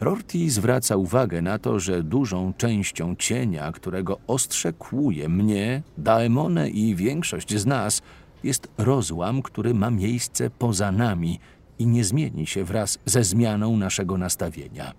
Rorty 0.02 0.50
zwraca 0.50 0.96
uwagę 0.96 1.42
na 1.42 1.60
to, 1.60 1.80
że 1.80 2.04
dużą 2.04 2.54
częścią 2.58 3.16
cienia, 3.16 3.72
którego 3.72 4.18
ostrze 4.28 4.74
kłuje 4.74 5.30
mnie, 5.30 5.82
Daemone 5.98 6.70
i 6.70 6.96
większość 6.96 7.58
z 7.58 7.66
nas, 7.66 8.02
jest 8.48 8.68
rozłam, 8.78 9.42
który 9.42 9.74
ma 9.74 9.90
miejsce 9.92 10.50
poza 10.50 10.92
nami 10.92 11.40
i 11.80 11.88
nie 11.88 12.04
zmieni 12.04 12.48
się 12.48 12.64
wraz 12.64 13.00
ze 13.06 13.24
zmianą 13.24 13.78
naszego 13.78 14.18
nastawienia. 14.18 14.94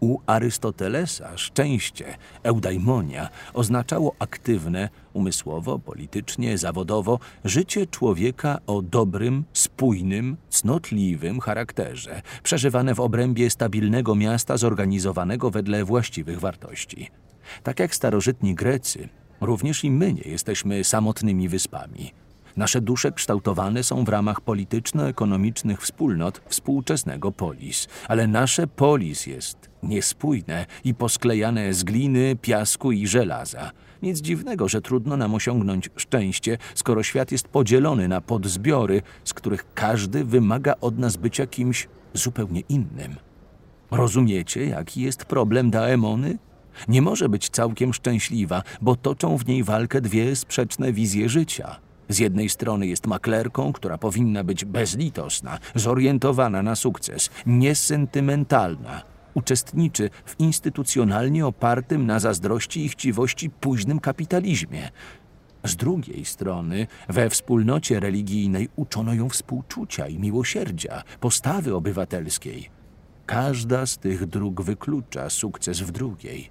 U 0.00 0.18
Arystotelesa 0.26 1.36
szczęście, 1.36 2.16
eudaimonia, 2.42 3.28
oznaczało 3.54 4.14
aktywne, 4.18 4.88
umysłowo, 5.12 5.78
politycznie, 5.78 6.58
zawodowo, 6.58 7.18
życie 7.44 7.86
człowieka 7.86 8.58
o 8.66 8.82
dobrym, 8.82 9.44
spójnym, 9.52 10.36
cnotliwym 10.50 11.40
charakterze, 11.40 12.22
przeżywane 12.42 12.94
w 12.94 13.00
obrębie 13.00 13.50
stabilnego 13.50 14.14
miasta 14.14 14.56
zorganizowanego 14.56 15.50
wedle 15.50 15.84
właściwych 15.84 16.40
wartości. 16.40 17.10
Tak 17.62 17.80
jak 17.80 17.94
starożytni 17.94 18.54
Grecy, 18.54 19.08
również 19.40 19.84
i 19.84 19.90
my 19.90 20.12
nie 20.12 20.22
jesteśmy 20.22 20.84
samotnymi 20.84 21.48
wyspami– 21.48 22.12
Nasze 22.56 22.80
dusze 22.80 23.12
kształtowane 23.12 23.82
są 23.82 24.04
w 24.04 24.08
ramach 24.08 24.40
polityczno-ekonomicznych 24.40 25.82
wspólnot 25.82 26.40
współczesnego 26.48 27.32
polis, 27.32 27.88
ale 28.08 28.26
nasze 28.26 28.66
polis 28.66 29.26
jest 29.26 29.70
niespójne 29.82 30.66
i 30.84 30.94
posklejane 30.94 31.74
z 31.74 31.84
gliny, 31.84 32.36
piasku 32.42 32.92
i 32.92 33.06
żelaza. 33.06 33.70
Nic 34.02 34.20
dziwnego, 34.20 34.68
że 34.68 34.82
trudno 34.82 35.16
nam 35.16 35.34
osiągnąć 35.34 35.90
szczęście, 35.96 36.58
skoro 36.74 37.02
świat 37.02 37.32
jest 37.32 37.48
podzielony 37.48 38.08
na 38.08 38.20
podzbiory, 38.20 39.02
z 39.24 39.34
których 39.34 39.74
każdy 39.74 40.24
wymaga 40.24 40.74
od 40.80 40.98
nas 40.98 41.16
bycia 41.16 41.46
kimś 41.46 41.88
zupełnie 42.14 42.60
innym. 42.60 43.16
Rozumiecie, 43.90 44.66
jaki 44.66 45.02
jest 45.02 45.24
problem 45.24 45.70
Daemony? 45.70 46.38
Nie 46.88 47.02
może 47.02 47.28
być 47.28 47.48
całkiem 47.48 47.94
szczęśliwa, 47.94 48.62
bo 48.80 48.96
toczą 48.96 49.38
w 49.38 49.46
niej 49.46 49.64
walkę 49.64 50.00
dwie 50.00 50.36
sprzeczne 50.36 50.92
wizje 50.92 51.28
życia. 51.28 51.83
Z 52.08 52.18
jednej 52.18 52.48
strony 52.48 52.86
jest 52.86 53.06
maklerką, 53.06 53.72
która 53.72 53.98
powinna 53.98 54.44
być 54.44 54.64
bezlitosna, 54.64 55.58
zorientowana 55.74 56.62
na 56.62 56.76
sukces, 56.76 57.30
niesentymentalna. 57.46 59.02
Uczestniczy 59.34 60.10
w 60.24 60.40
instytucjonalnie 60.40 61.46
opartym 61.46 62.06
na 62.06 62.18
zazdrości 62.18 62.84
i 62.84 62.88
chciwości 62.88 63.50
późnym 63.50 64.00
kapitalizmie. 64.00 64.90
Z 65.64 65.76
drugiej 65.76 66.24
strony, 66.24 66.86
we 67.08 67.30
wspólnocie 67.30 68.00
religijnej 68.00 68.68
uczono 68.76 69.14
ją 69.14 69.28
współczucia 69.28 70.06
i 70.08 70.18
miłosierdzia, 70.18 71.02
postawy 71.20 71.74
obywatelskiej. 71.74 72.70
Każda 73.26 73.86
z 73.86 73.98
tych 73.98 74.26
dróg 74.26 74.62
wyklucza 74.62 75.30
sukces 75.30 75.80
w 75.80 75.90
drugiej. 75.90 76.50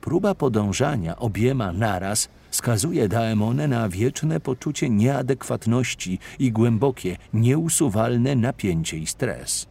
Próba 0.00 0.34
podążania 0.34 1.16
obiema 1.16 1.72
naraz 1.72 2.28
skazuje 2.54 3.08
Daemonę 3.08 3.68
na 3.68 3.88
wieczne 3.88 4.40
poczucie 4.40 4.90
nieadekwatności 4.90 6.18
i 6.38 6.52
głębokie, 6.52 7.16
nieusuwalne 7.32 8.36
napięcie 8.36 8.98
i 8.98 9.06
stres. 9.06 9.66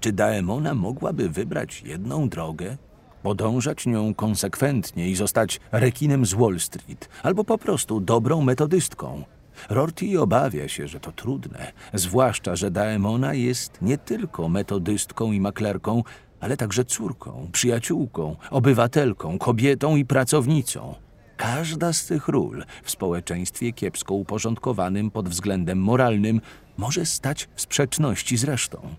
Czy 0.00 0.12
Daemona 0.12 0.74
mogłaby 0.74 1.28
wybrać 1.28 1.82
jedną 1.86 2.28
drogę? 2.28 2.76
Podążać 3.22 3.86
nią 3.86 4.14
konsekwentnie 4.14 5.08
i 5.08 5.14
zostać 5.14 5.60
rekinem 5.72 6.26
z 6.26 6.34
Wall 6.34 6.60
Street, 6.60 7.08
albo 7.22 7.44
po 7.44 7.58
prostu 7.58 8.00
dobrą 8.00 8.42
metodystką. 8.42 9.24
Rorty 9.70 10.20
obawia 10.20 10.68
się, 10.68 10.88
że 10.88 11.00
to 11.00 11.12
trudne, 11.12 11.72
zwłaszcza, 11.94 12.56
że 12.56 12.70
Daemona 12.70 13.34
jest 13.34 13.82
nie 13.82 13.98
tylko 13.98 14.48
metodystką 14.48 15.32
i 15.32 15.40
maklerką, 15.40 16.02
ale 16.40 16.56
także 16.56 16.84
córką, 16.84 17.48
przyjaciółką, 17.52 18.36
obywatelką, 18.50 19.38
kobietą 19.38 19.96
i 19.96 20.04
pracownicą. 20.04 20.94
Każda 21.42 21.92
z 21.92 22.06
tych 22.06 22.28
ról 22.28 22.64
w 22.82 22.90
społeczeństwie 22.90 23.72
kiepsko 23.72 24.14
uporządkowanym 24.14 25.10
pod 25.10 25.28
względem 25.28 25.78
moralnym 25.78 26.40
może 26.76 27.06
stać 27.06 27.48
w 27.54 27.60
sprzeczności 27.60 28.36
z 28.36 28.44
resztą. 28.44 28.94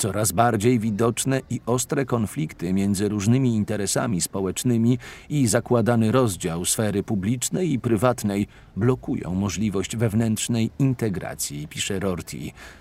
Coraz 0.00 0.32
bardziej 0.32 0.78
widoczne 0.78 1.40
i 1.50 1.60
ostre 1.66 2.04
konflikty 2.04 2.72
między 2.72 3.08
różnymi 3.08 3.54
interesami 3.54 4.20
społecznymi 4.20 4.98
i 5.28 5.46
zakładany 5.46 6.12
rozdział 6.12 6.64
sfery 6.64 7.02
publicznej 7.02 7.72
i 7.72 7.78
prywatnej 7.78 8.46
blokują 8.76 9.34
możliwość 9.34 9.96
wewnętrznej 9.96 10.70
integracji, 10.78 11.68
pisze 11.68 11.98
Rorty. 11.98 12.38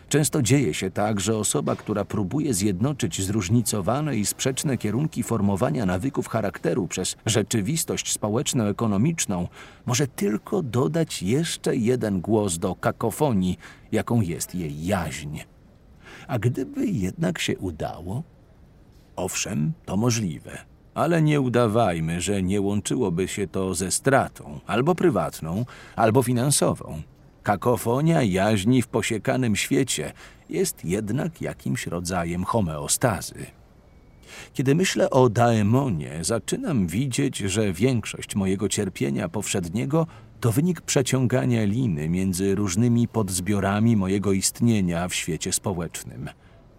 Często 0.10 0.42
dzieje 0.42 0.74
się 0.74 0.92
tak, 0.92 1.20
że 1.20 1.38
osoba, 1.38 1.76
która 1.76 2.06
próbuje 2.06 2.54
zjednoczyć 2.54 3.22
zróżnicowane 3.22 4.18
i 4.18 4.26
sprzeczne 4.26 4.78
kierunki 4.78 5.24
formowania 5.24 5.86
nawyków 5.86 6.28
charakteru 6.28 6.88
przez 6.88 7.16
rzeczywistość 7.26 8.12
społeczno-ekonomiczną, 8.14 9.48
może 9.86 10.08
tylko 10.08 10.62
dodać 10.64 11.24
jeszcze 11.24 11.76
jeden 11.76 12.22
głos 12.22 12.58
do 12.58 12.76
kakofonii, 12.76 13.58
jaką 13.92 14.22
jest 14.22 14.56
jej 14.56 14.86
jaźń. 14.86 15.40
A 16.30 16.40
gdyby 16.40 16.86
jednak 16.86 17.40
się 17.40 17.58
udało? 17.58 18.24
Owszem, 19.16 19.74
to 19.86 19.98
możliwe, 19.98 20.58
ale 20.94 21.22
nie 21.22 21.42
udawajmy, 21.42 22.22
że 22.22 22.44
nie 22.44 22.62
łączyłoby 22.62 23.28
się 23.28 23.48
to 23.48 23.76
ze 23.76 23.92
stratą, 23.92 24.60
albo 24.68 24.96
prywatną, 24.96 25.66
albo 25.96 26.24
finansową. 26.24 27.02
Kakofonia 27.44 28.24
jaźni 28.24 28.82
w 28.82 28.88
posiekanym 28.88 29.56
świecie 29.56 30.14
jest 30.50 30.86
jednak 30.86 31.42
jakimś 31.42 31.88
rodzajem 31.88 32.44
homeostazy. 32.44 33.46
Kiedy 34.54 34.76
myślę 34.76 35.10
o 35.10 35.30
daemonie, 35.30 36.20
zaczynam 36.22 36.88
widzieć, 36.88 37.38
że 37.38 37.74
większość 37.74 38.36
mojego 38.36 38.70
cierpienia 38.70 39.30
powszedniego 39.30 40.08
to 40.40 40.52
wynik 40.52 40.82
przeciągania 40.82 41.66
liny 41.66 42.10
między 42.10 42.56
różnymi 42.56 43.08
podzbiorami 43.08 43.96
mojego 43.96 44.32
istnienia 44.32 45.08
w 45.08 45.16
świecie 45.16 45.54
społecznym. 45.54 46.30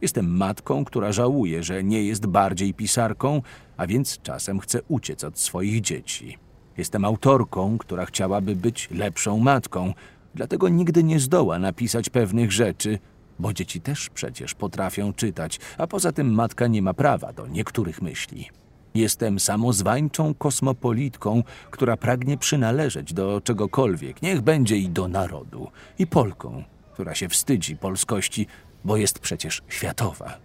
Jestem 0.00 0.36
matką, 0.36 0.84
która 0.84 1.12
żałuje, 1.12 1.62
że 1.62 1.84
nie 1.84 2.04
jest 2.04 2.26
bardziej 2.26 2.74
pisarką, 2.74 3.42
a 3.76 3.86
więc 3.86 4.18
czasem 4.22 4.61
chce 4.61 4.82
uciec 4.88 5.24
od 5.24 5.38
swoich 5.38 5.80
dzieci. 5.80 6.38
Jestem 6.76 7.04
autorką, 7.04 7.78
która 7.78 8.06
chciałaby 8.06 8.56
być 8.56 8.88
lepszą 8.90 9.38
matką, 9.38 9.94
dlatego 10.34 10.68
nigdy 10.68 11.04
nie 11.04 11.20
zdoła 11.20 11.58
napisać 11.58 12.11
pewnych 12.11 12.52
rzeczy, 12.52 12.98
bo 13.38 13.52
dzieci 13.52 13.80
też 13.80 14.11
przecież 14.11 14.54
potrafią 14.54 15.12
czytać, 15.12 15.61
a 15.78 15.86
poza 15.86 16.12
tym 16.12 16.34
matka 16.34 16.66
nie 16.66 16.82
ma 16.82 16.94
prawa 16.94 17.32
do 17.32 17.46
niektórych 17.46 18.02
myśli. 18.02 18.59
Jestem 18.95 19.41
samozwańczą 19.41 20.34
kosmopolitką, 20.34 21.43
która 21.70 21.97
pragnie 21.97 22.38
przynależeć 22.38 23.12
do 23.12 23.41
czegokolwiek, 23.41 24.22
niech 24.22 24.41
będzie 24.41 24.76
i 24.76 24.88
do 24.88 25.09
narodu, 25.09 25.70
i 25.99 26.07
Polką, 26.07 26.64
która 26.93 27.14
się 27.14 27.28
wstydzi 27.28 27.76
polskości, 27.76 28.47
bo 28.84 28.97
jest 28.97 29.18
przecież 29.18 29.62
światowa. 29.68 30.38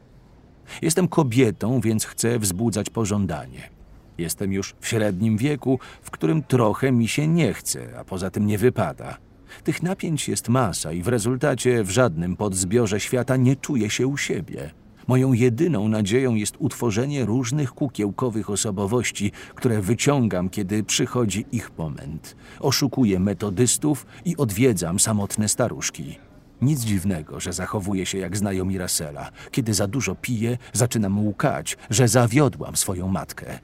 Jestem 0.81 1.07
kobietą, 1.07 1.81
więc 1.81 2.05
chcę 2.05 2.39
wzbudzać 2.39 2.89
pożądanie. 2.89 3.69
Jestem 4.17 4.53
już 4.53 4.75
w 4.79 4.87
średnim 4.87 5.37
wieku, 5.37 5.79
w 6.01 6.11
którym 6.11 6.43
trochę 6.43 6.91
mi 6.91 7.07
się 7.07 7.27
nie 7.27 7.53
chce, 7.53 7.99
a 7.99 8.03
poza 8.03 8.29
tym 8.29 8.47
nie 8.47 8.57
wypada. 8.57 9.17
Tych 9.63 9.83
napięć 9.83 10.29
jest 10.29 10.49
masa 10.49 10.91
i 10.91 11.01
w 11.01 11.07
rezultacie 11.07 11.83
w 11.83 11.89
żadnym 11.89 12.35
podzbiorze 12.35 12.99
świata 12.99 13.37
nie 13.37 13.55
czuję 13.55 13.89
się 13.89 14.07
u 14.07 14.17
siebie. 14.17 14.71
Moją 15.07 15.33
jedyną 15.33 15.87
nadzieją 15.87 16.35
jest 16.35 16.55
utworzenie 16.59 17.25
różnych 17.25 17.71
kukiełkowych 17.71 18.49
osobowości, 18.49 19.31
które 19.55 19.81
wyciągam, 19.81 20.49
kiedy 20.49 20.83
przychodzi 20.83 21.45
ich 21.51 21.71
moment. 21.77 22.35
Oszukuję 22.59 23.19
metodystów 23.19 24.05
i 24.25 24.37
odwiedzam 24.37 24.99
samotne 24.99 25.49
staruszki. 25.49 26.15
Nic 26.61 26.81
dziwnego, 26.81 27.39
że 27.39 27.53
zachowuję 27.53 28.05
się 28.05 28.17
jak 28.17 28.37
znajomi 28.37 28.77
Russella. 28.77 29.31
Kiedy 29.51 29.73
za 29.73 29.87
dużo 29.87 30.15
piję, 30.15 30.57
zaczynam 30.73 31.27
łkać, 31.27 31.77
że 31.89 32.07
zawiodłam 32.07 32.75
swoją 32.75 33.07
matkę. 33.07 33.59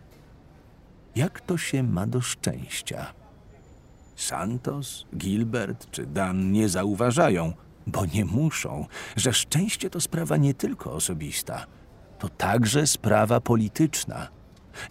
Jak 1.15 1.41
to 1.41 1.57
się 1.57 1.83
ma 1.83 2.07
do 2.07 2.21
szczęścia? 2.21 3.13
Santos, 4.15 5.05
Gilbert 5.17 5.91
czy 5.91 6.05
Dan 6.05 6.51
nie 6.51 6.69
zauważają, 6.69 7.53
bo 7.87 8.05
nie 8.05 8.25
muszą, 8.25 8.85
że 9.15 9.33
szczęście 9.33 9.89
to 9.89 10.01
sprawa 10.01 10.37
nie 10.37 10.53
tylko 10.53 10.93
osobista, 10.93 11.65
to 12.19 12.29
także 12.29 12.87
sprawa 12.87 13.41
polityczna. 13.41 14.27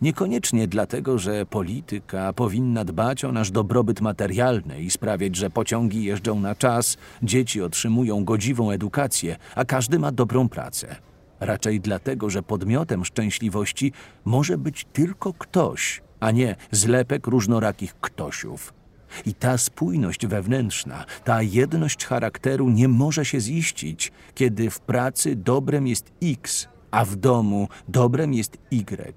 Niekoniecznie 0.02 0.68
dlatego, 0.68 1.18
że 1.18 1.46
polityka 1.46 2.32
powinna 2.32 2.84
dbać 2.84 3.24
o 3.24 3.32
nasz 3.32 3.50
dobrobyt 3.50 4.00
materialny 4.00 4.82
i 4.82 4.90
sprawiać, 4.90 5.36
że 5.36 5.50
pociągi 5.50 6.04
jeżdżą 6.04 6.40
na 6.40 6.54
czas, 6.54 6.96
dzieci 7.22 7.62
otrzymują 7.62 8.24
godziwą 8.24 8.70
edukację, 8.70 9.36
a 9.54 9.64
każdy 9.64 9.98
ma 9.98 10.12
dobrą 10.12 10.48
pracę. 10.48 10.96
Raczej 11.40 11.80
dlatego, 11.80 12.30
że 12.30 12.42
podmiotem 12.42 13.04
szczęśliwości 13.04 13.92
może 14.24 14.58
być 14.58 14.86
tylko 14.92 15.32
ktoś, 15.32 16.02
a 16.20 16.30
nie 16.30 16.56
zlepek 16.70 17.26
różnorakich 17.26 17.94
ktośów. 18.00 18.79
I 19.26 19.34
ta 19.34 19.58
spójność 19.58 20.26
wewnętrzna, 20.26 21.04
ta 21.24 21.42
jedność 21.42 22.06
charakteru 22.06 22.70
nie 22.70 22.88
może 22.88 23.24
się 23.24 23.40
ziścić, 23.40 24.12
kiedy 24.34 24.70
w 24.70 24.80
pracy 24.80 25.36
dobrem 25.36 25.86
jest 25.86 26.12
X, 26.22 26.68
a 26.90 27.04
w 27.04 27.16
domu 27.16 27.68
dobrem 27.88 28.34
jest 28.34 28.58
Y. 28.70 29.14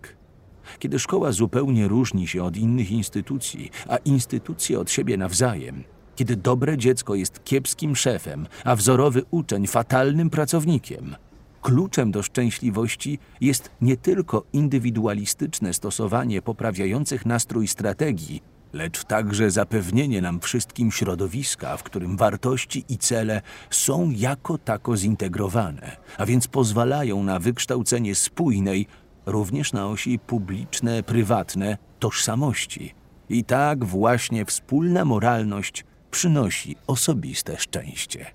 Kiedy 0.80 1.00
szkoła 1.00 1.32
zupełnie 1.32 1.88
różni 1.88 2.28
się 2.28 2.44
od 2.44 2.58
innych 2.58 2.92
instytucji, 2.92 3.72
a 3.88 3.98
instytucje 3.98 4.80
od 4.80 4.92
siebie 4.92 5.18
nawzajem, 5.18 5.84
kiedy 6.16 6.36
dobre 6.36 6.78
dziecko 6.78 7.16
jest 7.16 7.44
kiepskim 7.44 7.96
szefem, 7.96 8.48
a 8.64 8.76
wzorowy 8.76 9.24
uczeń 9.32 9.68
fatalnym 9.68 10.30
pracownikiem. 10.30 11.16
Kluczem 11.62 12.12
do 12.12 12.24
szczęśliwości 12.24 13.20
jest 13.42 13.72
nie 13.82 13.98
tylko 13.98 14.44
indywidualistyczne 14.54 15.74
stosowanie 15.74 16.42
poprawiających 16.42 17.26
nastrój 17.26 17.68
strategii, 17.68 18.42
lecz 18.74 19.04
także 19.04 19.52
zapewnienie 19.52 20.22
nam 20.22 20.40
wszystkim 20.40 20.92
środowiska, 20.92 21.78
w 21.78 21.84
którym 21.84 22.18
wartości 22.18 22.86
i 22.90 22.98
cele 22.98 23.42
są 23.70 24.12
jako 24.12 24.58
tako 24.58 24.98
zintegrowane, 24.98 25.98
a 26.18 26.26
więc 26.26 26.48
pozwalają 26.48 27.24
na 27.24 27.40
wykształcenie 27.40 28.16
spójnej, 28.16 28.88
również 29.26 29.74
na 29.74 29.88
osi 29.88 30.20
publiczne, 30.20 31.04
prywatne, 31.04 31.78
tożsamości. 32.00 32.94
I 33.30 33.44
tak 33.44 33.86
właśnie 33.86 34.46
wspólna 34.46 35.06
moralność 35.06 35.86
przynosi 36.12 36.76
osobiste 36.88 37.58
szczęście. 37.58 38.26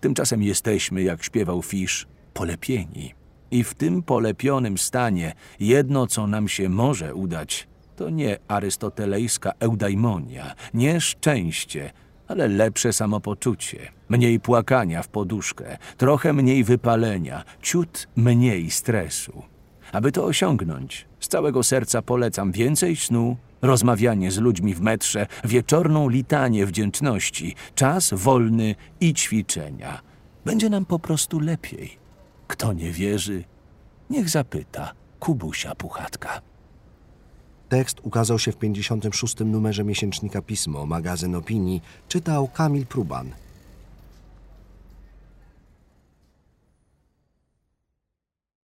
Tymczasem 0.00 0.42
jesteśmy, 0.42 1.02
jak 1.02 1.24
śpiewał 1.24 1.62
Fisz, 1.62 2.06
polepieni. 2.34 3.14
I 3.50 3.64
w 3.64 3.74
tym 3.74 4.02
polepionym 4.02 4.78
stanie 4.78 5.32
jedno, 5.60 6.06
co 6.06 6.26
nam 6.26 6.48
się 6.48 6.68
może 6.68 7.14
udać, 7.14 7.68
to 7.96 8.10
nie 8.10 8.38
arystotelejska 8.48 9.52
eudaimonia, 9.60 10.54
nie 10.74 11.00
szczęście, 11.00 11.90
ale 12.28 12.48
lepsze 12.48 12.92
samopoczucie, 12.92 13.78
mniej 14.08 14.40
płakania 14.40 15.02
w 15.02 15.08
poduszkę, 15.08 15.76
trochę 15.96 16.32
mniej 16.32 16.64
wypalenia, 16.64 17.44
ciut 17.62 18.08
mniej 18.16 18.70
stresu. 18.70 19.42
Aby 19.92 20.12
to 20.12 20.24
osiągnąć, 20.24 21.06
z 21.20 21.28
całego 21.28 21.62
serca 21.62 22.02
polecam 22.02 22.52
więcej 22.52 22.96
snu, 22.96 23.36
rozmawianie 23.62 24.30
z 24.30 24.38
ludźmi 24.38 24.74
w 24.74 24.80
metrze, 24.80 25.26
wieczorną 25.44 26.08
litanię 26.08 26.66
wdzięczności, 26.66 27.54
czas 27.74 28.14
wolny 28.14 28.74
i 29.00 29.14
ćwiczenia. 29.14 30.00
Będzie 30.44 30.70
nam 30.70 30.84
po 30.84 30.98
prostu 30.98 31.40
lepiej. 31.40 31.98
Kto 32.46 32.72
nie 32.72 32.92
wierzy, 32.92 33.44
niech 34.10 34.28
zapyta 34.28 34.92
Kubusia 35.20 35.74
Puchatka. 35.74 36.40
Tekst 37.68 38.00
ukazał 38.02 38.38
się 38.38 38.52
w 38.52 38.56
56. 38.56 39.36
numerze 39.40 39.84
miesięcznika 39.84 40.42
Pismo, 40.42 40.86
magazyn 40.86 41.34
opinii, 41.34 41.82
czytał 42.08 42.48
Kamil 42.48 42.86
Pruban. 42.86 43.32